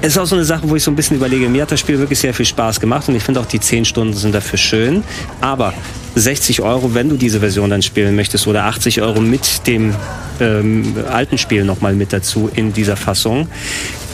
Es 0.01 0.09
ist 0.09 0.17
auch 0.17 0.25
so 0.25 0.35
eine 0.35 0.45
Sache, 0.45 0.69
wo 0.69 0.75
ich 0.75 0.83
so 0.83 0.91
ein 0.91 0.95
bisschen 0.95 1.17
überlege, 1.17 1.47
mir 1.49 1.63
hat 1.63 1.71
das 1.71 1.79
Spiel 1.79 1.99
wirklich 1.99 2.19
sehr 2.19 2.33
viel 2.33 2.45
Spaß 2.45 2.79
gemacht 2.79 3.07
und 3.07 3.15
ich 3.15 3.23
finde 3.23 3.39
auch 3.39 3.45
die 3.45 3.59
10 3.59 3.85
Stunden 3.85 4.13
sind 4.13 4.33
dafür 4.33 4.57
schön, 4.57 5.03
aber 5.41 5.73
60 6.17 6.61
Euro, 6.61 6.93
wenn 6.93 7.09
du 7.09 7.15
diese 7.15 7.39
Version 7.39 7.69
dann 7.69 7.81
spielen 7.81 8.15
möchtest 8.15 8.47
oder 8.47 8.65
80 8.65 9.01
Euro 9.01 9.21
mit 9.21 9.67
dem 9.67 9.93
ähm, 10.39 10.95
alten 11.11 11.37
Spiel 11.37 11.63
nochmal 11.63 11.93
mit 11.93 12.13
dazu 12.13 12.49
in 12.53 12.73
dieser 12.73 12.95
Fassung, 12.95 13.47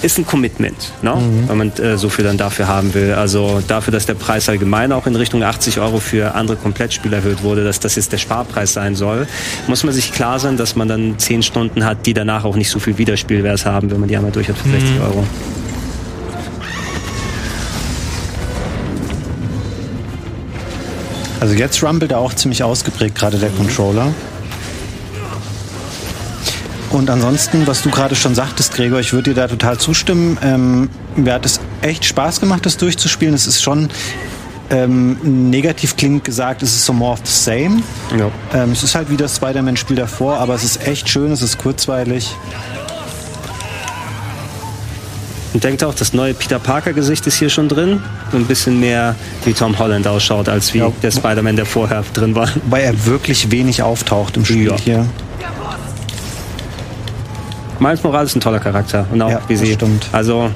ist 0.01 0.17
ein 0.17 0.25
Commitment, 0.25 0.91
ne? 1.01 1.15
wenn 1.47 1.57
man 1.57 1.71
äh, 1.77 1.97
so 1.97 2.09
viel 2.09 2.25
dann 2.25 2.37
dafür 2.37 2.67
haben 2.67 2.93
will. 2.93 3.13
Also 3.13 3.61
dafür, 3.65 3.93
dass 3.93 4.05
der 4.05 4.15
Preis 4.15 4.49
allgemein 4.49 4.91
auch 4.91 5.07
in 5.07 5.15
Richtung 5.15 5.43
80 5.43 5.79
Euro 5.79 5.99
für 5.99 6.35
andere 6.35 6.57
Komplettspiele 6.57 7.15
erhöht 7.15 7.41
wurde, 7.41 7.63
dass 7.63 7.79
das 7.79 7.95
jetzt 7.95 8.11
der 8.11 8.17
Sparpreis 8.17 8.73
sein 8.73 8.95
soll, 8.95 9.27
muss 9.67 9.83
man 9.83 9.93
sich 9.93 10.11
klar 10.11 10.39
sein, 10.39 10.57
dass 10.57 10.75
man 10.75 10.89
dann 10.89 11.17
10 11.17 11.41
Stunden 11.41 11.85
hat, 11.85 12.05
die 12.05 12.13
danach 12.13 12.43
auch 12.43 12.57
nicht 12.57 12.69
so 12.69 12.79
viel 12.79 12.97
Wiederspielwert 12.97 13.65
haben, 13.65 13.89
wenn 13.91 13.99
man 14.01 14.09
die 14.09 14.17
einmal 14.17 14.31
durch 14.31 14.49
hat 14.49 14.57
für 14.57 14.69
60 14.69 14.99
Euro. 14.99 15.25
Also 21.43 21.55
jetzt 21.55 21.83
rumbelt 21.83 22.13
er 22.13 22.19
auch 22.19 22.33
ziemlich 22.33 22.63
ausgeprägt, 22.63 23.15
gerade 23.15 23.37
der 23.37 23.49
Controller. 23.49 24.13
Und 26.89 27.09
ansonsten, 27.09 27.67
was 27.67 27.81
du 27.81 27.89
gerade 27.89 28.15
schon 28.15 28.33
sagtest, 28.33 28.73
Gregor, 28.73 29.01
ich 29.01 29.11
würde 29.11 29.33
dir 29.33 29.41
da 29.41 29.49
total 29.49 29.77
zustimmen. 29.77 30.37
Ähm, 30.41 30.89
mir 31.17 31.33
hat 31.33 31.45
es 31.45 31.59
echt 31.81 32.05
Spaß 32.05 32.39
gemacht, 32.39 32.65
das 32.65 32.77
durchzuspielen. 32.77 33.33
Es 33.33 33.45
ist 33.45 33.61
schon 33.61 33.89
ähm, 34.69 35.17
negativ 35.49 35.97
klingt 35.97 36.23
gesagt, 36.23 36.63
es 36.63 36.75
ist 36.75 36.85
so 36.85 36.93
more 36.93 37.11
of 37.11 37.19
the 37.25 37.33
same. 37.33 37.83
Ja. 38.17 38.31
Ähm, 38.53 38.71
es 38.71 38.81
ist 38.81 38.95
halt 38.95 39.09
wie 39.09 39.17
das 39.17 39.35
Spider-Man-Spiel 39.35 39.97
davor, 39.97 40.37
aber 40.37 40.55
es 40.55 40.63
ist 40.63 40.87
echt 40.87 41.09
schön, 41.09 41.29
es 41.33 41.41
ist 41.41 41.57
kurzweilig. 41.57 42.33
Und 45.53 45.63
denkt 45.63 45.83
auch, 45.83 45.93
das 45.93 46.13
neue 46.13 46.33
Peter 46.33 46.57
Parker-Gesicht 46.57 47.27
ist 47.27 47.35
hier 47.37 47.49
schon 47.49 47.69
drin. 47.69 48.01
So 48.31 48.37
ein 48.37 48.45
bisschen 48.45 48.79
mehr 48.79 49.15
wie 49.45 49.53
Tom 49.53 49.77
Holland 49.77 50.07
ausschaut, 50.07 50.49
als 50.49 50.73
wie 50.73 50.79
Ja. 50.79 50.91
der 51.03 51.11
Spider-Man, 51.11 51.55
der 51.55 51.65
vorher 51.67 52.03
drin 52.13 52.33
war. 52.35 52.49
Wobei 52.63 52.81
er 52.81 53.05
wirklich 53.05 53.51
wenig 53.51 53.83
auftaucht 53.83 54.35
im 54.37 54.45
Spiel 54.45 54.67
Ja. 54.69 54.75
hier. 54.77 55.05
Miles 57.79 58.03
Morales 58.03 58.31
ist 58.31 58.35
ein 58.37 58.41
toller 58.41 58.59
Charakter. 58.59 59.05
Und 59.11 59.21
auch 59.21 59.29
Ja, 59.29 59.41
wie 59.47 59.55
sie. 59.55 59.73
stimmt. 59.73 60.07
Also, 60.11 60.49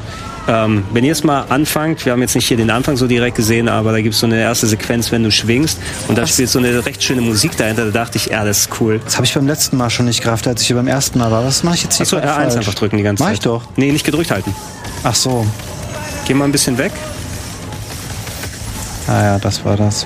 ähm, 0.47 0.83
wenn 0.93 1.03
ihr 1.03 1.11
es 1.11 1.23
mal 1.23 1.41
anfangt, 1.49 2.05
wir 2.05 2.13
haben 2.13 2.21
jetzt 2.21 2.35
nicht 2.35 2.47
hier 2.47 2.55
den 2.57 2.69
Anfang 2.69 2.95
so 2.95 3.05
direkt 3.05 3.35
gesehen, 3.35 3.67
aber 3.67 3.91
da 3.91 3.99
gibt 4.01 4.13
es 4.13 4.21
so 4.21 4.27
eine 4.27 4.39
erste 4.39 4.65
Sequenz, 4.67 5.11
wenn 5.11 5.23
du 5.23 5.31
schwingst. 5.31 5.77
Und 6.07 6.17
da 6.17 6.25
spielt 6.25 6.49
so 6.49 6.59
eine 6.59 6.85
recht 6.85 7.03
schöne 7.03 7.21
Musik 7.21 7.57
dahinter. 7.57 7.85
Da 7.85 7.91
dachte 7.91 8.17
ich, 8.17 8.27
ja, 8.27 8.45
das 8.45 8.59
ist 8.61 8.69
cool. 8.79 9.01
Das 9.03 9.15
habe 9.17 9.25
ich 9.25 9.33
beim 9.33 9.45
letzten 9.47 9.75
Mal 9.77 9.89
schon 9.89 10.05
nicht 10.05 10.21
gerafft, 10.23 10.47
als 10.47 10.61
ich 10.61 10.67
hier 10.67 10.75
beim 10.77 10.87
ersten 10.87 11.19
Mal 11.19 11.29
war. 11.31 11.43
Was 11.43 11.63
mache 11.63 11.75
ich 11.75 11.83
jetzt 11.83 11.97
hier 11.97 12.05
Achso, 12.05 12.15
gerade 12.17 12.29
R1 12.31 12.35
falsch? 12.43 12.55
einfach 12.57 12.73
drücken 12.75 12.97
die 12.97 13.03
ganze 13.03 13.23
Mach 13.23 13.29
Zeit. 13.29 13.37
ich 13.39 13.43
doch. 13.43 13.63
Nee, 13.75 13.91
nicht 13.91 14.05
gedrückt 14.05 14.31
halten. 14.31 14.55
Ach 15.03 15.15
so. 15.15 15.45
Geh 16.25 16.33
mal 16.33 16.45
ein 16.45 16.51
bisschen 16.51 16.77
weg. 16.77 16.91
Ah 19.07 19.23
ja, 19.23 19.39
das 19.39 19.63
war 19.63 19.77
das. 19.77 20.05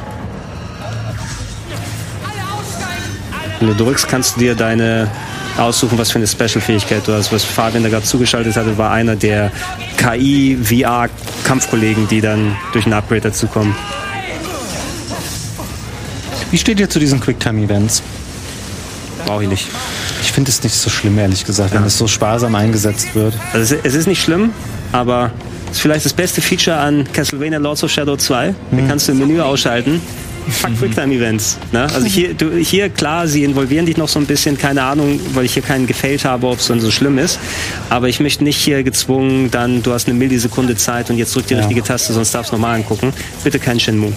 Wenn 3.59 3.69
du 3.69 3.75
drückst, 3.75 4.07
kannst 4.07 4.35
du 4.35 4.41
dir 4.41 4.55
deine 4.55 5.09
aussuchen, 5.57 5.97
was 5.97 6.11
für 6.11 6.19
eine 6.19 6.27
Special-Fähigkeit 6.27 7.07
du 7.07 7.13
hast. 7.13 7.31
Was 7.31 7.43
Fabian 7.43 7.81
da 7.83 7.89
gerade 7.89 8.05
zugeschaltet 8.05 8.55
hatte, 8.55 8.77
war 8.77 8.91
einer 8.91 9.15
der 9.15 9.51
KI-VR-Kampfkollegen, 9.97 12.07
die 12.07 12.21
dann 12.21 12.55
durch 12.73 12.85
ein 12.85 12.93
Upgrade 12.93 13.21
dazukommen. 13.21 13.75
Wie 16.51 16.57
steht 16.57 16.79
ihr 16.79 16.89
zu 16.89 16.99
diesen 16.99 17.19
Quicktime-Events? 17.19 18.03
Brauche 19.25 19.43
ich 19.43 19.49
nicht. 19.49 19.67
Ich 20.21 20.31
finde 20.31 20.49
es 20.49 20.63
nicht 20.63 20.75
so 20.75 20.89
schlimm, 20.89 21.17
ehrlich 21.17 21.45
gesagt, 21.45 21.73
wenn 21.73 21.83
es 21.83 21.97
so 21.97 22.07
sparsam 22.07 22.55
eingesetzt 22.55 23.15
wird. 23.15 23.33
Also 23.53 23.75
es, 23.75 23.81
es 23.83 23.95
ist 23.95 24.07
nicht 24.07 24.21
schlimm, 24.21 24.51
aber 24.91 25.31
ist 25.71 25.81
vielleicht 25.81 26.05
das 26.05 26.13
beste 26.13 26.41
Feature 26.41 26.77
an 26.77 27.07
Castlevania 27.13 27.59
Lords 27.59 27.83
of 27.83 27.91
Shadow 27.91 28.17
2. 28.17 28.53
Da 28.71 28.77
kannst 28.87 29.07
du 29.07 29.13
im 29.13 29.19
Menü 29.19 29.39
ausschalten. 29.39 30.01
Fuck 30.49 30.77
Quicktime-Events. 30.79 31.57
Ne? 31.71 31.83
Also 31.83 32.05
hier, 32.07 32.33
du, 32.33 32.51
hier, 32.57 32.89
klar, 32.89 33.27
sie 33.27 33.43
involvieren 33.43 33.85
dich 33.85 33.97
noch 33.97 34.09
so 34.09 34.19
ein 34.19 34.25
bisschen, 34.25 34.57
keine 34.57 34.83
Ahnung, 34.83 35.19
weil 35.33 35.45
ich 35.45 35.53
hier 35.53 35.61
keinen 35.61 35.85
gefällt 35.85 36.25
habe, 36.25 36.47
ob 36.47 36.59
es 36.59 36.67
dann 36.67 36.81
so 36.81 36.89
schlimm 36.91 37.17
ist. 37.19 37.39
Aber 37.89 38.09
ich 38.09 38.19
möchte 38.19 38.43
nicht 38.43 38.57
hier 38.57 38.83
gezwungen, 38.83 39.51
dann, 39.51 39.83
du 39.83 39.93
hast 39.93 40.07
eine 40.07 40.17
Millisekunde 40.17 40.75
Zeit 40.75 41.09
und 41.09 41.17
jetzt 41.17 41.35
drück 41.35 41.45
die 41.47 41.53
richtige 41.53 41.83
Taste, 41.83 42.13
sonst 42.13 42.33
darfst 42.33 42.51
du 42.51 42.55
nochmal 42.55 42.75
angucken. 42.75 43.13
Bitte 43.43 43.59
kein 43.59 43.79
Shenmue. 43.79 44.13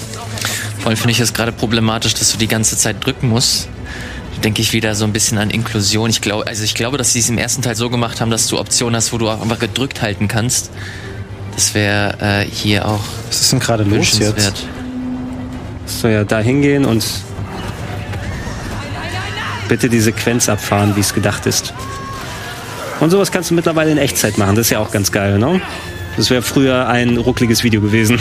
Vor 0.79 0.89
allem 0.91 0.97
finde 0.97 1.13
ich 1.13 1.21
es 1.21 1.33
gerade 1.33 1.53
problematisch, 1.53 2.15
dass 2.15 2.33
du 2.33 2.39
die 2.39 2.49
ganze 2.49 2.77
Zeit 2.77 3.05
drücken 3.05 3.29
musst. 3.29 3.69
Denke 4.45 4.61
ich 4.61 4.75
wieder 4.75 4.95
so 4.95 5.05
ein 5.05 5.13
bisschen 5.13 5.39
an 5.39 5.51
Inklusion. 5.51 6.11
Ich 6.11 6.21
glaube, 6.21 6.47
also 6.47 6.63
ich 6.65 6.75
glaube, 6.75 6.99
dass 6.99 7.15
sie 7.15 7.21
es 7.21 7.31
im 7.31 7.39
ersten 7.39 7.63
Teil 7.63 7.75
so 7.75 7.89
gemacht 7.89 8.21
haben, 8.21 8.31
dass 8.31 8.47
du 8.47 8.59
Optionen 8.59 8.95
hast, 8.95 9.13
wo 9.13 9.19
du 9.19 9.29
auch 9.31 9.41
einfach 9.41 9.59
gedrückt 9.59 10.03
halten 10.03 10.29
kannst. 10.29 10.71
Das 11.55 11.75
wäre 11.75 12.19
äh, 12.21 12.45
hier 12.45 12.87
auch 12.87 13.01
Was 13.29 13.41
ist 13.41 13.53
denn 13.53 13.61
gerade 13.61 13.85
los 13.85 14.19
jetzt? 14.19 14.67
So 15.87 16.09
ja, 16.09 16.25
da 16.25 16.41
hingehen 16.41 16.85
und 16.85 17.05
bitte 19.69 19.89
die 19.89 20.01
Sequenz 20.01 20.49
abfahren, 20.49 20.95
wie 20.97 21.01
es 21.01 21.15
gedacht 21.15 21.47
ist. 21.47 21.73
Und 23.01 23.11
sowas 23.11 23.33
kannst 23.33 23.51
du 23.51 23.55
mittlerweile 23.55 23.91
in 23.91 23.99
Echtzeit 23.99 24.39
machen. 24.39 24.57
Das 24.57 24.67
ist 24.67 24.71
ja 24.71 24.79
auch 24.79 24.91
ganz 24.91 25.11
geil, 25.11 25.39
ne? 25.39 25.61
Das 26.17 26.31
wäre 26.31 26.43
früher 26.43 26.87
ein 26.87 27.17
ruckliges 27.17 27.65
Video 27.65 27.81
gewesen. 27.81 28.21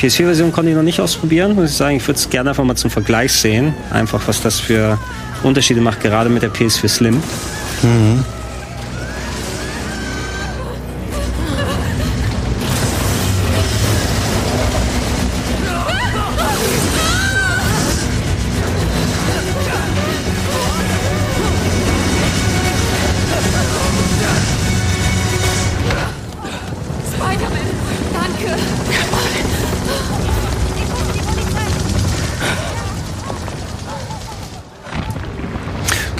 PS4-Version 0.00 0.50
konnte 0.50 0.70
ich 0.70 0.76
noch 0.76 0.82
nicht 0.82 1.00
ausprobieren, 1.00 1.54
muss 1.54 1.70
ich 1.70 1.76
sagen. 1.76 1.96
Ich 1.96 2.06
würde 2.08 2.18
es 2.18 2.30
gerne 2.30 2.50
einfach 2.50 2.64
mal 2.64 2.76
zum 2.76 2.90
Vergleich 2.90 3.32
sehen. 3.32 3.74
Einfach, 3.90 4.22
was 4.26 4.40
das 4.40 4.58
für 4.58 4.98
Unterschiede 5.42 5.80
macht, 5.82 6.00
gerade 6.00 6.30
mit 6.30 6.42
der 6.42 6.50
PS4 6.50 6.88
Slim. 6.88 7.22
Spider-Man, 7.80 8.39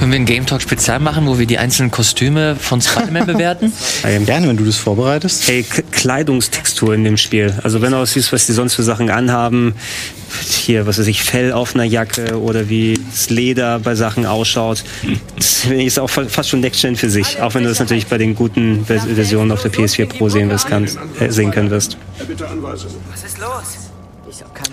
Können 0.01 0.13
wir 0.13 0.19
ein 0.19 0.25
Game 0.25 0.47
Talk 0.47 0.63
Spezial 0.63 0.99
machen, 0.99 1.27
wo 1.27 1.39
wir 1.39 1.45
die 1.45 1.59
einzelnen 1.59 1.91
Kostüme 1.91 2.57
von 2.57 2.81
Spider-Man 2.81 3.27
bewerten? 3.27 3.71
Ähm, 4.03 4.25
Gerne, 4.25 4.49
wenn 4.49 4.57
du 4.57 4.65
das 4.65 4.77
vorbereitest. 4.79 5.47
Ey, 5.51 5.63
K 5.63 5.83
Kleidungstextur 5.93 6.95
in 6.95 7.05
dem 7.05 7.19
Spiel. 7.19 7.53
Also 7.63 7.83
wenn 7.83 7.93
du 7.93 7.99
aussiehst, 7.99 8.33
was 8.33 8.47
die 8.47 8.53
sonst 8.53 8.73
für 8.75 8.83
Sachen 8.83 9.11
anhaben, 9.11 9.75
hier, 10.49 10.87
was 10.87 10.99
weiß 10.99 11.07
ich, 11.07 11.23
Fell 11.23 11.53
auf 11.53 11.75
einer 11.75 11.85
Jacke 11.85 12.41
oder 12.41 12.71
wie 12.71 12.99
das 13.11 13.29
Leder 13.29 13.79
bei 13.79 13.95
Sachen 13.95 14.25
ausschaut, 14.25 14.85
das 15.37 15.67
ist 15.67 15.99
auch 15.99 16.09
fa- 16.09 16.25
fast 16.29 16.49
schon 16.49 16.61
Next 16.61 16.81
Gen 16.81 16.97
für 16.97 17.11
sich. 17.11 17.43
Auch 17.43 17.53
wenn 17.53 17.65
du 17.65 17.69
das 17.69 17.79
natürlich 17.79 18.07
bei 18.07 18.17
den 18.17 18.35
guten 18.35 18.87
Vers- 18.87 19.05
Versionen 19.05 19.53
auf 19.53 19.61
der 19.61 19.71
PS4 19.71 20.07
Pro 20.07 20.31
sehen, 20.31 20.49
wirst, 20.49 20.67
kannst, 20.67 20.99
äh, 21.21 21.31
sehen 21.31 21.51
können 21.51 21.69
wirst. 21.71 21.99
Bitte 22.27 22.49
Anweisungen. 22.49 22.95
Was 23.11 23.23
ist 23.23 23.39
los? 23.39 23.90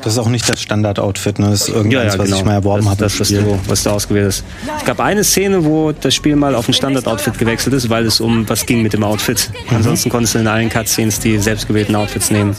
Das 0.01 0.13
ist 0.13 0.19
auch 0.19 0.29
nicht 0.29 0.47
das 0.47 0.62
Standard-Outfit, 0.62 1.39
ne? 1.39 1.49
Das 1.49 1.67
ist 1.67 1.69
irgendwas, 1.69 2.17
was 2.17 2.29
ich 2.29 2.45
mal 2.45 2.53
erworben 2.53 2.83
das, 2.83 2.91
habe. 2.91 3.03
Das, 3.03 3.19
was 3.19 3.29
du, 3.29 3.60
was 3.67 3.83
du 3.83 3.89
ausgewählt 3.89 4.27
hast. 4.27 4.43
Es 4.79 4.86
gab 4.86 4.99
eine 4.99 5.23
Szene, 5.23 5.65
wo 5.65 5.91
das 5.91 6.13
Spiel 6.13 6.36
mal 6.36 6.55
auf 6.55 6.67
ein 6.67 6.73
Standard-Outfit 6.73 7.38
gewechselt 7.38 7.73
ist, 7.73 7.89
weil 7.89 8.05
es 8.05 8.19
um 8.19 8.47
was 8.47 8.65
ging 8.65 8.81
mit 8.83 8.93
dem 8.93 9.03
Outfit. 9.03 9.49
Mhm. 9.69 9.75
Ansonsten 9.77 10.10
konntest 10.10 10.36
du 10.36 10.39
in 10.39 10.47
allen 10.47 10.69
Cutscenes 10.69 11.19
die 11.19 11.38
selbstgewählten 11.39 11.95
Outfits 11.95 12.29
nehmen. 12.31 12.55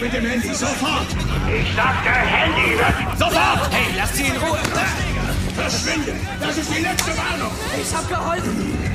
Mit 0.00 0.12
dem 0.12 0.24
Handy 0.24 0.48
sofort! 0.54 1.06
Ich 1.48 1.74
sagte 1.74 2.08
Handy 2.08 2.78
weg! 2.78 3.18
Sofort! 3.18 3.70
Hey, 3.70 3.94
lass 3.96 4.16
sie 4.16 4.22
in 4.22 4.36
Ruhe! 4.36 4.58
Verschwinde! 5.56 6.12
Das 6.40 6.56
ist 6.56 6.70
die 6.70 6.82
letzte 6.82 7.10
Warnung! 7.10 7.52
Ich 7.82 7.94
hab 7.94 8.08
geholfen. 8.08 8.87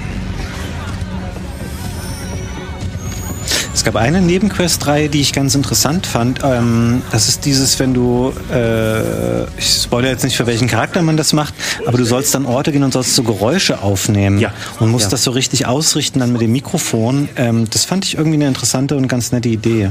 Es 3.83 3.91
gab 3.91 3.97
eine 4.01 4.21
Nebenquest-Reihe, 4.21 5.09
die 5.09 5.19
ich 5.19 5.33
ganz 5.33 5.55
interessant 5.55 6.07
fand. 6.07 6.39
Ähm, 6.41 7.01
das 7.11 7.27
ist 7.27 7.43
dieses, 7.43 7.79
wenn 7.79 7.93
du, 7.93 8.31
äh, 8.49 9.43
ich 9.57 9.81
spoilere 9.83 10.09
jetzt 10.11 10.23
nicht, 10.23 10.37
für 10.37 10.47
welchen 10.47 10.69
Charakter 10.69 11.01
man 11.01 11.17
das 11.17 11.33
macht, 11.33 11.53
aber 11.85 11.97
du 11.97 12.05
sollst 12.05 12.33
dann 12.33 12.45
Orte 12.45 12.71
gehen 12.71 12.83
und 12.83 12.93
sollst 12.93 13.13
so 13.13 13.23
Geräusche 13.23 13.81
aufnehmen 13.81 14.39
Ja. 14.39 14.53
und 14.79 14.89
musst 14.89 15.07
Ja. 15.07 15.09
das 15.11 15.25
so 15.25 15.31
richtig 15.31 15.65
ausrichten 15.65 16.19
dann 16.21 16.31
mit 16.31 16.39
dem 16.41 16.53
Mikrofon. 16.53 17.27
Ähm, 17.35 17.69
das 17.71 17.83
fand 17.83 18.05
ich 18.05 18.15
irgendwie 18.17 18.35
eine 18.37 18.47
interessante 18.47 18.95
und 18.95 19.09
ganz 19.09 19.33
nette 19.33 19.49
Idee. 19.49 19.89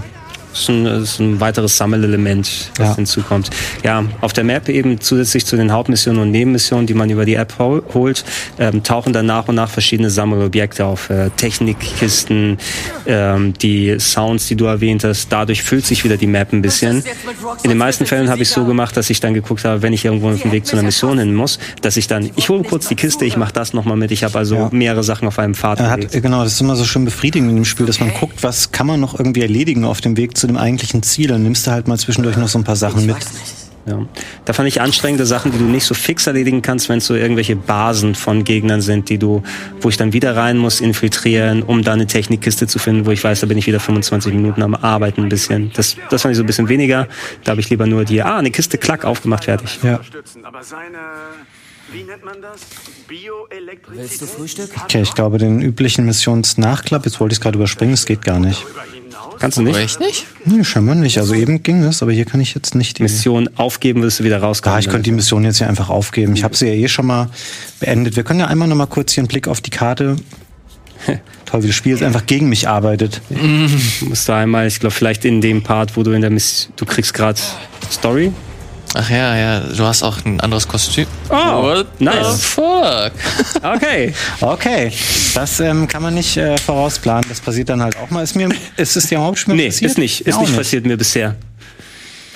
Das 0.52 0.60
ist 0.60 0.68
ein, 0.68 0.86
ist 0.86 1.18
ein 1.18 1.40
weiteres 1.40 1.76
Sammelelement, 1.78 2.70
das 2.76 2.88
Ja. 2.90 2.94
hinzukommt. 2.96 3.48
Ja, 3.84 4.04
auf 4.20 4.32
der 4.34 4.44
Map 4.44 4.68
eben 4.68 5.00
zusätzlich 5.00 5.46
zu 5.46 5.56
den 5.56 5.72
Hauptmissionen 5.72 6.20
und 6.20 6.30
Nebenmissionen, 6.30 6.86
die 6.86 6.92
man 6.94 7.08
über 7.10 7.24
die 7.24 7.34
App 7.34 7.54
hol 7.58 7.82
holt, 7.94 8.22
ähm, 8.58 8.82
tauchen 8.82 9.12
dann 9.14 9.26
nach 9.26 9.48
und 9.48 9.54
nach 9.54 9.70
verschiedene 9.70 10.10
Sammelobjekte 10.10 10.84
auf. 10.84 11.08
Äh, 11.10 11.30
Technikkisten, 11.36 12.58
ähm, 13.06 13.54
die 13.54 13.96
Sounds, 13.98 14.46
die 14.48 14.56
du 14.56 14.66
erwähnt 14.66 15.04
hast. 15.04 15.32
Dadurch 15.32 15.62
füllt 15.62 15.86
sich 15.86 16.04
wieder 16.04 16.16
die 16.16 16.26
Map 16.26 16.52
ein 16.52 16.62
bisschen. 16.62 17.02
In 17.62 17.70
den 17.70 17.78
meisten 17.78 18.06
Fällen 18.06 18.28
habe 18.28 18.42
ich 18.42 18.50
so 18.50 18.64
gemacht, 18.64 18.96
dass 18.96 19.08
ich 19.10 19.20
dann 19.20 19.34
geguckt 19.34 19.64
habe, 19.64 19.82
wenn 19.82 19.92
ich 19.92 20.04
irgendwo 20.04 20.28
auf 20.30 20.42
dem 20.42 20.52
Weg 20.52 20.66
zu 20.66 20.76
einer 20.76 20.82
Mission 20.82 21.18
hin 21.18 21.34
muss, 21.34 21.58
dass 21.80 21.96
ich 21.96 22.06
dann, 22.08 22.30
ich 22.36 22.48
hole 22.48 22.62
kurz 22.62 22.88
die 22.88 22.94
Kiste, 22.94 23.24
ich 23.24 23.36
mache 23.36 23.52
das 23.52 23.72
nochmal 23.72 23.96
mit. 23.96 24.10
Ich 24.10 24.22
habe 24.24 24.38
also 24.38 24.56
Ja. 24.56 24.68
mehrere 24.72 25.02
Sachen 25.02 25.26
auf 25.28 25.38
einem 25.38 25.54
äh, 25.54 26.20
genau, 26.20 26.42
das 26.44 26.54
ist 26.54 26.60
immer 26.60 26.76
so 26.76 26.84
schön 26.84 27.04
befriedigend 27.04 27.48
in 27.50 27.56
dem 27.56 27.64
Spiel, 27.64 27.86
dass 27.86 28.00
man 28.00 28.12
guckt, 28.12 28.42
was 28.42 28.72
kann 28.72 28.86
man 28.86 29.00
noch 29.00 29.18
irgendwie 29.18 29.42
erledigen 29.42 29.84
auf 29.84 30.00
dem 30.00 30.16
Weg 30.16 30.36
zu 30.36 30.41
dem 30.46 30.57
eigentlichen 30.57 31.02
Ziel. 31.02 31.28
Dann 31.28 31.42
nimmst 31.42 31.66
du 31.66 31.70
halt 31.70 31.88
mal 31.88 31.98
zwischendurch 31.98 32.37
noch 32.37 32.48
so 32.48 32.59
ein 32.59 32.64
paar 32.64 32.76
Sachen 32.76 33.07
mit. 33.07 33.16
Ja. 33.87 34.07
Da 34.44 34.52
fand 34.52 34.68
ich 34.68 34.81
anstrengende 34.81 35.26
Sachen, 35.26 35.50
die 35.50 35.59
du 35.59 35.64
nicht 35.64 35.85
so 35.85 35.94
fix 35.94 36.26
erledigen 36.26 36.62
kannst, 36.62 36.88
wenn 36.88 36.98
es 36.98 37.07
so 37.07 37.14
irgendwelche 37.14 37.57
Basen 37.57 38.14
von 38.14 38.44
Gegnern 38.44 38.81
sind, 38.81 39.09
die 39.09 39.18
du, 39.18 39.42
wo 39.81 39.88
ich 39.88 39.96
dann 39.96 40.12
wieder 40.12 40.37
rein 40.37 40.57
muss, 40.57 40.81
infiltrieren, 40.81 41.62
um 41.62 41.83
dann 41.83 41.94
eine 41.94 42.07
Technikkiste 42.07 42.68
zu 42.68 42.78
finden, 42.78 43.07
wo 43.07 43.11
ich 43.11 43.24
weiß, 43.24 43.40
da 43.40 43.46
bin 43.46 43.59
ich 43.59 43.66
wieder 43.66 43.81
25 43.81 44.35
Minuten 44.35 44.62
am 44.62 44.74
Arbeiten 44.74 45.22
ein 45.22 45.28
bisschen. 45.28 45.72
Das, 45.74 45.96
das 46.11 46.22
fand 46.22 46.33
ich 46.33 46.37
so 46.37 46.44
ein 46.44 46.46
bisschen 46.46 46.68
weniger. 46.68 47.09
Da 47.42 47.50
habe 47.52 47.61
ich 47.61 47.70
lieber 47.70 47.87
nur 47.87 48.05
die, 48.05 48.22
ah, 48.22 48.38
eine 48.38 48.52
Kiste 48.52 48.78
klack 48.78 49.05
aufgemacht, 49.05 49.44
fertig. 49.46 49.81
Ja. 49.83 50.00
Wie 51.92 52.02
nennt 52.05 52.24
man 52.24 52.40
das? 52.40 52.61
Bioelektrizität? 53.09 54.11
Willst 54.11 54.22
du 54.22 54.26
Frühstück? 54.26 54.70
Okay, 54.85 55.02
ich 55.02 55.14
glaube, 55.14 55.38
den 55.38 55.61
üblichen 55.61 56.07
Missionsnachklapp, 56.07 57.05
jetzt 57.05 57.20
wollte 57.20 57.33
ich 57.33 57.38
es 57.38 57.40
gerade 57.42 57.57
überspringen, 57.57 57.94
es 57.94 58.07
geht 58.07 58.22
gar 58.22 58.40
nicht. 58.40 58.64
Kannst 59.38 59.59
du 59.59 59.62
nicht? 59.62 59.76
Echt 59.76 60.00
nicht? 60.00 60.26
Nee, 60.44 60.64
scheinbar 60.64 60.94
nicht. 60.94 61.18
Also 61.18 61.35
eben 61.35 61.62
ging 61.62 61.83
es, 61.83 62.02
aber 62.02 62.12
hier 62.12 62.24
kann 62.24 62.40
ich 62.40 62.55
jetzt 62.55 62.74
nicht 62.74 62.98
die 62.98 63.02
Mission 63.02 63.50
aufgeben, 63.57 64.02
wirst 64.02 64.20
du 64.20 64.24
wieder 64.24 64.40
rauskommen. 64.40 64.76
Ah, 64.76 64.81
ich 64.81 64.88
könnte 64.88 65.02
die 65.02 65.12
Mission 65.12 65.44
jetzt 65.44 65.59
hier 65.59 65.68
einfach 65.68 65.90
aufgeben. 65.90 66.35
Ich 66.35 66.44
habe 66.44 66.57
sie 66.57 66.68
ja 66.68 66.74
eh 66.74 66.88
schon 66.88 67.07
mal 67.07 67.28
beendet. 67.81 68.16
Wir 68.16 68.24
können 68.24 68.40
ja 68.40 68.46
einmal 68.46 68.68
noch 68.68 68.76
mal 68.76 68.87
kurz 68.87 69.12
hier 69.12 69.22
einen 69.22 69.28
Blick 69.28 69.48
auf 69.48 69.61
die 69.61 69.70
Karte. 69.70 70.16
Toll, 71.46 71.62
wie 71.62 71.66
das 71.66 71.76
Spiel 71.76 71.92
jetzt 71.92 72.02
einfach 72.02 72.26
gegen 72.26 72.48
mich 72.48 72.68
arbeitet. 72.68 73.20
musst 74.00 74.28
du 74.28 74.33
einmal, 74.33 74.66
ich 74.66 74.81
glaube, 74.81 74.94
vielleicht 74.94 75.24
in 75.24 75.40
dem 75.40 75.62
Part, 75.62 75.96
wo 75.96 76.02
du 76.02 76.12
in 76.12 76.20
der 76.20 76.31
Mission, 76.31 76.72
du 76.76 76.85
kriegst 76.85 77.12
gerade 77.12 77.40
Story. 77.90 78.33
Ach 78.94 79.09
ja, 79.09 79.37
ja, 79.37 79.61
du 79.61 79.85
hast 79.85 80.02
auch 80.02 80.22
ein 80.24 80.38
anderes 80.40 80.68
Kostüm. 80.68 81.07
Oh, 81.31 81.35
What 81.62 81.87
the 81.98 82.05
nice. 82.05 82.42
fuck? 82.42 83.12
Okay. 83.62 84.12
Okay, 84.40 84.92
das 85.35 85.61
ähm, 85.61 85.88
kann 85.88 86.02
man 86.02 86.14
nicht 86.14 86.37
äh, 86.37 86.57
vorausplanen. 86.59 87.24
Das 87.28 87.40
passiert 87.40 87.68
dann 87.70 87.81
halt 87.83 87.96
auch 87.96 88.11
mal. 88.11 88.22
Ist 88.22 88.37
mir, 88.37 88.48
ist 88.76 88.96
es 88.96 89.07
dir 89.07 89.16
im 89.16 89.22
Hauptspiel 89.22 89.55
Nee, 89.55 89.66
passiert? 89.68 89.90
ist 89.92 89.98
nicht. 89.98 90.20
Ist 90.26 90.35
Auch 90.37 90.40
nicht 90.42 90.57
passiert 90.57 90.85
mir 90.85 90.96
bisher. 90.96 91.37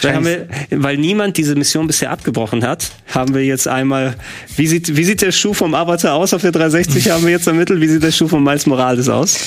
Wir, 0.01 0.47
weil 0.71 0.99
niemand 0.99 1.37
diese 1.39 1.55
Mission 1.57 1.87
bisher 1.87 2.11
abgebrochen 2.11 2.63
hat, 2.65 2.91
haben 3.15 3.35
wir 3.35 3.43
jetzt 3.45 3.67
einmal, 3.67 4.15
wie 4.57 4.67
sieht, 4.67 4.95
wie 4.95 5.05
sieht 5.05 5.23
der 5.23 5.33
Schuh 5.33 5.55
vom 5.55 5.75
Avatar 5.75 6.15
aus 6.15 6.35
auf 6.35 6.43
der 6.43 6.53
360, 6.53 7.11
haben 7.11 7.25
wir 7.25 7.31
jetzt 7.31 7.47
ermittelt, 7.47 7.81
wie 7.81 7.89
sieht 7.89 8.03
der 8.03 8.13
Schuh 8.13 8.29
von 8.29 8.45
Miles 8.45 8.67
Morales 8.67 9.09
aus? 9.09 9.39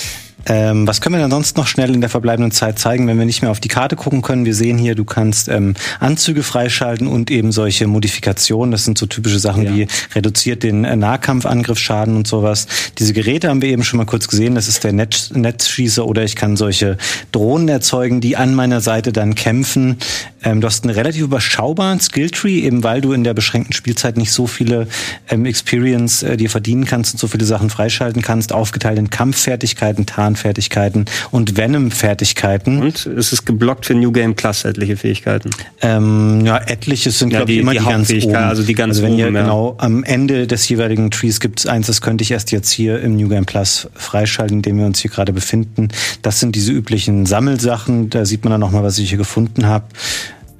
Ähm, 0.45 0.88
was 0.88 1.02
können 1.02 1.15
wir 1.15 1.21
denn 1.21 1.32
sonst 1.32 1.58
noch 1.58 1.67
schnell 1.67 1.93
in 1.93 2.02
der 2.02 2.10
verbleibenden 2.10 2.52
Zeit 2.52 2.80
zeigen, 2.80 3.08
wenn 3.08 3.17
wir 3.19 3.25
nicht 3.25 3.41
mehr 3.41 3.52
auf 3.52 3.60
die 3.60 3.67
Karte 3.67 3.95
gucken 3.95 4.21
können? 4.21 4.45
Wir 4.45 4.56
sehen 4.56 4.78
hier, 4.78 4.95
du 4.95 5.06
kannst 5.06 5.49
ähm, 5.49 5.75
Anzüge 5.99 6.43
freischalten 6.43 7.08
und 7.08 7.30
eben 7.30 7.52
solche 7.52 7.88
Modifikationen. 7.88 8.71
Das 8.71 8.86
sind 8.86 8.97
so 8.97 9.06
typische 9.06 9.39
Sachen 9.39 9.63
Ja. 9.63 9.75
wie 9.75 9.88
reduziert 10.15 10.63
den 10.63 10.86
äh, 10.86 10.95
Nahkampfangriffsschaden 10.95 12.15
und 12.15 12.28
sowas. 12.28 12.67
Diese 12.97 13.13
Geräte 13.13 13.49
haben 13.49 13.62
wir 13.62 13.69
eben 13.69 13.84
schon 13.84 13.97
mal 13.97 14.06
kurz 14.06 14.28
gesehen. 14.28 14.56
Das 14.56 14.67
ist 14.67 14.84
der 14.84 14.93
Netz 14.93 15.32
Netzschießer 15.32 16.06
oder 16.06 16.23
ich 16.23 16.36
kann 16.36 16.58
solche 16.58 16.97
Drohnen 17.32 17.67
erzeugen, 17.67 18.21
die 18.21 18.38
an 18.38 18.56
meiner 18.56 18.82
Seite 18.82 19.12
dann 19.12 19.36
kämpfen. 19.36 19.97
Ähm, 20.43 20.62
du 20.62 20.67
hast 20.67 20.84
einen 20.86 20.93
relativ 20.95 21.23
überschaubaren 21.23 21.99
Skilltree, 21.99 22.60
eben 22.62 22.84
weil 22.84 23.02
du 23.02 23.12
in 23.13 23.23
der 23.23 23.34
beschränkten 23.34 23.73
Spielzeit 23.73 24.17
nicht 24.17 24.32
so 24.32 24.47
viele 24.47 24.88
ähm, 25.30 25.45
Experience 25.45 26.23
äh, 26.23 26.38
dir 26.38 26.49
verdienen 26.49 26.86
kannst 26.86 27.13
und 27.13 27.19
so 27.19 27.28
viele 27.28 27.45
Sachen 27.45 27.69
freischalten 27.69 28.21
kannst, 28.21 28.54
aufgeteilt 28.54 28.97
in 28.97 29.10
Kampffertigkeiten, 29.10 30.06
Tarnfertigkeiten 30.34 31.06
und 31.32 31.58
Venom-Fertigkeiten. 31.58 32.82
Und 32.82 33.06
es 33.08 33.34
ist 33.34 33.46
geblockt 33.46 33.86
für 33.88 33.96
New 33.96 34.12
Game 34.12 34.36
Plus 34.36 34.63
etliche 34.63 34.96
Fähigkeiten. 34.96 35.50
Ähm, 35.82 36.46
ja, 36.46 36.58
etliche 36.58 37.10
sind, 37.12 37.32
Ja, 37.34 37.39
glaube 37.39 37.52
ich, 37.52 37.58
die- 37.58 37.62
immer 37.62 37.72
die 37.72 37.80
die, 37.80 37.86
ganz 37.86 38.12
oben. 38.12 38.36
also 38.36 38.63
die 38.63 38.76
ganz 38.76 38.98
also 38.98 39.04
wenn 39.04 39.18
ihr 39.18 39.26
oben, 39.28 39.36
ja. 39.36 39.42
genau 39.42 39.76
am 39.80 40.04
Ende 40.04 40.46
des 40.46 40.70
jeweiligen 40.70 41.10
Trees 41.10 41.39
gibt 41.39 41.60
es 41.60 41.65
eins, 41.65 41.88
das 41.88 42.02
könnte 42.02 42.22
ich 42.24 42.32
erst 42.32 42.52
jetzt 42.52 42.70
hier 42.70 43.00
im 43.02 43.15
New 43.15 43.28
Game 43.28 43.46
Plus 43.46 43.88
freischalten, 43.96 44.58
in 44.58 44.62
dem 44.62 44.78
wir 44.78 44.86
uns 44.86 45.00
hier 45.00 45.10
gerade 45.12 45.34
befinden. 45.34 45.89
Das 46.22 46.39
sind 46.39 46.56
diese 46.56 46.72
üblichen 46.72 47.26
Sammelsachen. 47.26 48.10
Da 48.12 48.26
sieht 48.26 48.44
man 48.44 48.52
dann 48.52 48.62
nochmal, 48.62 48.84
was 48.84 49.00
ich 49.00 49.10
hier 49.10 49.18
gefunden 49.18 49.65
habe. 49.65 49.86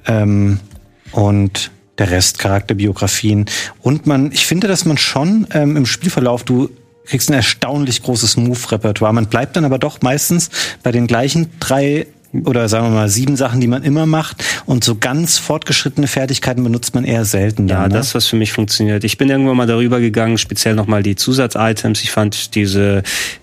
Ähm, 0.06 0.58
und 1.12 1.70
der 1.98 2.10
Rest 2.10 2.38
Charakterbiografien. 2.38 3.44
Und 3.82 4.06
man, 4.06 4.32
ich 4.32 4.46
finde, 4.46 4.68
dass 4.68 4.84
man 4.86 4.96
schon 4.96 5.46
ähm, 5.52 5.76
im 5.76 5.84
Spielverlauf, 5.86 6.44
du 6.44 6.70
kriegst 7.04 7.30
ein 7.30 7.34
erstaunlich 7.34 8.02
großes 8.02 8.36
Move-Repertoire. 8.36 9.12
Man 9.12 9.26
bleibt 9.26 9.56
dann 9.56 9.64
aber 9.64 9.78
doch 9.78 10.00
meistens 10.02 10.50
bei 10.82 10.92
den 10.92 11.06
gleichen 11.06 11.50
drei 11.60 12.06
oder 12.44 12.68
sagen 12.68 12.86
wir 12.86 12.90
mal 12.90 13.08
sieben 13.08 13.36
Sachen, 13.36 13.60
die 13.60 13.66
man 13.66 13.82
immer 13.82 14.06
macht. 14.06 14.44
Und 14.66 14.84
so 14.84 14.96
ganz 14.96 15.38
fortgeschrittene 15.38 16.06
Fertigkeiten 16.06 16.62
benutzt 16.62 16.94
man 16.94 17.04
eher 17.04 17.24
selten. 17.24 17.66
Ja, 17.66 17.82
dann, 17.82 17.90
ne? 17.90 17.98
das, 17.98 18.14
was 18.14 18.26
für 18.26 18.36
mich 18.36 18.52
funktioniert. 18.52 19.02
Ich 19.04 19.18
bin 19.18 19.28
irgendwann 19.28 19.56
mal 19.56 19.66
darüber 19.66 20.00
gegangen, 20.00 20.38
speziell 20.38 20.74
nochmal 20.74 21.02
die 21.02 21.16
Zusatzitems. 21.16 22.02
Ich 22.02 22.12
fand 22.12 22.54
diese, 22.54 23.02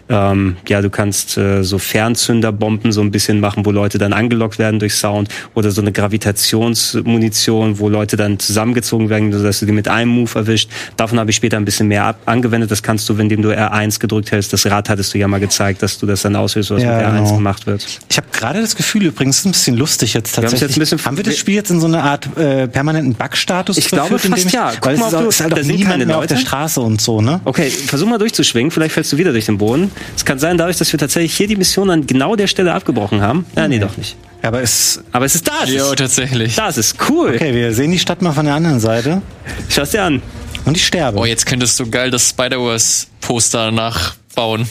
ähm, 0.10 0.58
ja, 0.68 0.82
du 0.82 0.90
kannst 0.90 1.38
äh, 1.38 1.64
so 1.64 1.78
Fernzünderbomben 1.80 2.92
so 2.92 3.02
ein 3.02 3.12
bisschen 3.12 3.40
machen, 3.40 3.66
wo 3.66 3.72
Leute 3.72 3.98
dann 3.98 4.14
angelockt 4.14 4.58
werden 4.60 4.80
durch 4.80 4.94
Sound 4.96 5.30
oder 5.54 5.72
so 5.72 5.82
eine 5.82 5.92
Gravitationsmunition, 5.92 7.80
wo 7.80 7.90
Leute 7.90 8.16
dann 8.18 8.40
zusammengezogen 8.40 9.10
werden, 9.10 9.32
sodass 9.34 9.60
du 9.60 9.66
die 9.66 9.72
mit 9.72 9.88
einem 9.88 10.12
Move 10.12 10.32
erwischt. 10.36 10.70
Davon 10.96 11.20
habe 11.20 11.30
ich 11.32 11.36
später 11.36 11.58
ein 11.58 11.66
bisschen 11.66 11.88
mehr 11.88 12.06
ab 12.06 12.20
angewendet. 12.26 12.72
Das 12.72 12.84
kannst 12.84 13.08
du, 13.10 13.14
indem 13.16 13.42
du 13.42 13.50
R1 13.50 14.00
gedrückt 14.00 14.32
hältst. 14.32 14.54
Das 14.54 14.66
Rad 14.66 14.90
hattest 14.90 15.14
du 15.14 15.18
ja 15.18 15.28
mal 15.28 15.40
gezeigt, 15.40 15.82
dass 15.84 15.98
du 15.98 16.06
das 16.06 16.22
dann 16.22 16.36
auslöst, 16.36 16.72
was 16.72 16.82
Ja, 16.84 16.96
mit 16.98 17.06
R1 17.06 17.18
genau. 17.24 17.36
gemacht 17.36 17.68
wird. 17.68 17.86
Ich 18.10 18.18
habe 18.18 18.28
gerade 18.32 18.62
das 18.62 18.76
Gefühl, 18.76 19.04
übrigens, 19.06 19.38
es 19.38 19.40
ist 19.42 19.46
ein 19.46 19.52
bisschen 19.52 19.78
lustig 19.78 20.14
jetzt 20.14 20.36
haben 20.38 20.44
tatsächlich. 20.44 20.78
ein 20.78 20.80
bisschen- 20.80 21.06
haben 21.06 21.18
wir 21.18 21.24
das 21.24 21.38
Spiel 21.38 21.56
jetzt 21.56 21.70
in 21.72 21.80
so 21.80 21.88
eine 21.88 22.04
Art 22.04 22.28
äh, 22.38 22.68
permanenten 22.68 23.14
Bugstatus 23.16 23.78
Ich 23.78 23.88
glaube 23.88 24.18
fast 24.20 24.52
ja. 24.52 24.72
Guck 24.76 24.86
Weil 24.86 24.94
es 24.96 25.00
mal, 25.02 25.08
ist, 25.08 25.14
auch, 25.16 25.22
du- 25.22 25.28
ist 25.30 25.42
halt 25.42 25.52
da 25.52 25.58
auch 25.58 25.62
sind 25.64 25.76
niemand 25.76 25.92
keine 25.92 26.06
mehr 26.06 26.18
auf 26.18 26.28
der 26.28 26.38
Leute. 26.38 26.48
Straße 26.48 26.82
und 26.82 27.02
so, 27.02 27.22
ne? 27.22 27.40
Okay, 27.46 27.70
versuch 27.70 28.08
mal 28.08 28.18
durchzuschwingen, 28.18 28.72
vielleicht 28.72 28.94
fällst 28.94 29.12
du 29.14 29.18
wieder 29.18 29.32
durch 29.32 29.46
den 29.46 29.58
Boden. 29.58 29.92
Es 30.16 30.26
kann 30.26 30.40
sein, 30.40 30.58
dadurch, 30.58 30.78
dass 30.78 30.92
wir 30.92 31.00
tatsächlich 31.00 31.36
hier 31.36 31.48
die 31.48 31.56
Mission 31.56 31.90
an 31.90 32.06
genau 32.08 32.36
der 32.36 32.48
Stelle 32.48 32.74
abgebrochen 32.74 33.22
haben. 33.22 33.46
Ja, 33.56 33.68
nee, 33.68 33.80
doch 33.80 33.96
nicht. 33.98 34.16
Aber 34.42 34.62
es. 34.62 35.02
Aber 35.12 35.26
es 35.26 35.36
ist 35.36 35.48
da. 35.48 35.64
es 35.64 35.70
Jo, 35.72 35.86
ist- 35.92 35.98
tatsächlich. 35.98 36.56
Das 36.56 36.78
ist 36.78 36.96
cool. 37.10 37.34
Okay, 37.36 37.54
wir 37.54 37.74
sehen 37.74 37.92
die 37.92 38.00
Stadt 38.00 38.22
mal 38.22 38.32
von 38.34 38.46
der 38.46 38.56
anderen 38.56 38.80
Seite. 38.80 39.22
Schau's 39.70 39.92
dir 39.92 40.04
an. 40.04 40.22
Und 40.66 40.76
ich 40.78 40.86
sterbe. 40.86 41.18
Oh, 41.20 41.26
jetzt 41.26 41.46
könntest 41.46 41.80
du 41.80 41.90
geil 41.90 42.12
das 42.12 42.30
Spider-Wars-Poster 42.30 43.72
nachbauen. 43.72 44.68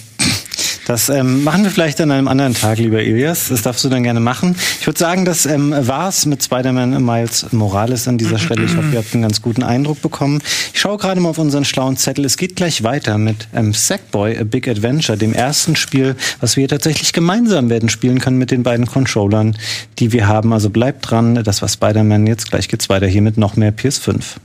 Das 0.87 1.09
ähm, 1.09 1.42
machen 1.42 1.64
wir 1.64 1.72
vielleicht 1.72 2.01
an 2.01 2.12
einem 2.12 2.29
anderen 2.29 2.55
Tag, 2.55 2.79
lieber 2.79 3.03
Ilias. 3.03 3.49
Das 3.49 3.62
darfst 3.62 3.85
du 3.85 3.88
dann 3.88 4.05
gerne 4.05 4.20
machen. 4.20 4.55
Ich 4.81 4.87
würde 4.87 4.96
sagen, 4.96 5.25
das 5.25 5.44
ähm, 5.44 5.75
war's 5.77 6.27
mit 6.27 6.44
Spider-Man 6.44 7.05
Miles 7.05 7.53
Morales 7.53 8.07
an 8.07 8.18
dieser 8.18 8.38
Stelle. 8.38 8.62
Ich 8.64 8.77
hoffe, 8.77 8.90
ihr 8.92 8.99
habt 8.99 9.12
einen 9.12 9.22
ganz 9.22 9.42
guten 9.42 9.64
Eindruck 9.64 10.01
bekommen. 10.01 10.40
Ich 10.72 10.81
schaue 10.81 10.96
gerade 10.96 11.20
mal 11.20 11.31
auf 11.31 11.38
unseren 11.38 11.64
schlauen 11.64 11.96
Zettel. 11.96 12.25
Es 12.25 12.37
geht 12.37 12.55
gleich 12.55 12.85
weiter 12.85 13.18
mit 13.18 13.49
ähm, 13.53 13.75
Sackboy, 13.75 14.38
A 14.38 14.44
Big 14.44 14.68
Adventure, 14.68 15.18
dem 15.18 15.35
ersten 15.35 15.75
Spiel, 15.75 16.14
was 16.38 16.57
wir 16.57 16.68
tatsächlich 16.68 17.12
gemeinsam 17.12 17.68
werden 17.68 17.88
spielen 17.88 18.20
können 18.20 18.38
mit 18.38 18.53
den 18.53 18.62
beiden 18.62 18.87
Controllern, 18.87 19.59
die 19.99 20.12
wir 20.12 20.29
haben. 20.29 20.53
Also 20.53 20.70
bleibt 20.70 21.11
dran. 21.11 21.42
Das 21.42 21.62
war 21.62 21.68
Spider-Man. 21.68 22.29
Jetzt 22.29 22.53
gleich 22.53 22.68
geht's 22.68 22.88
weiter 22.88 23.09
hier 23.09 23.22
mit 23.22 23.38
noch 23.38 23.57
mehr 23.57 23.77
PS5. 23.77 24.37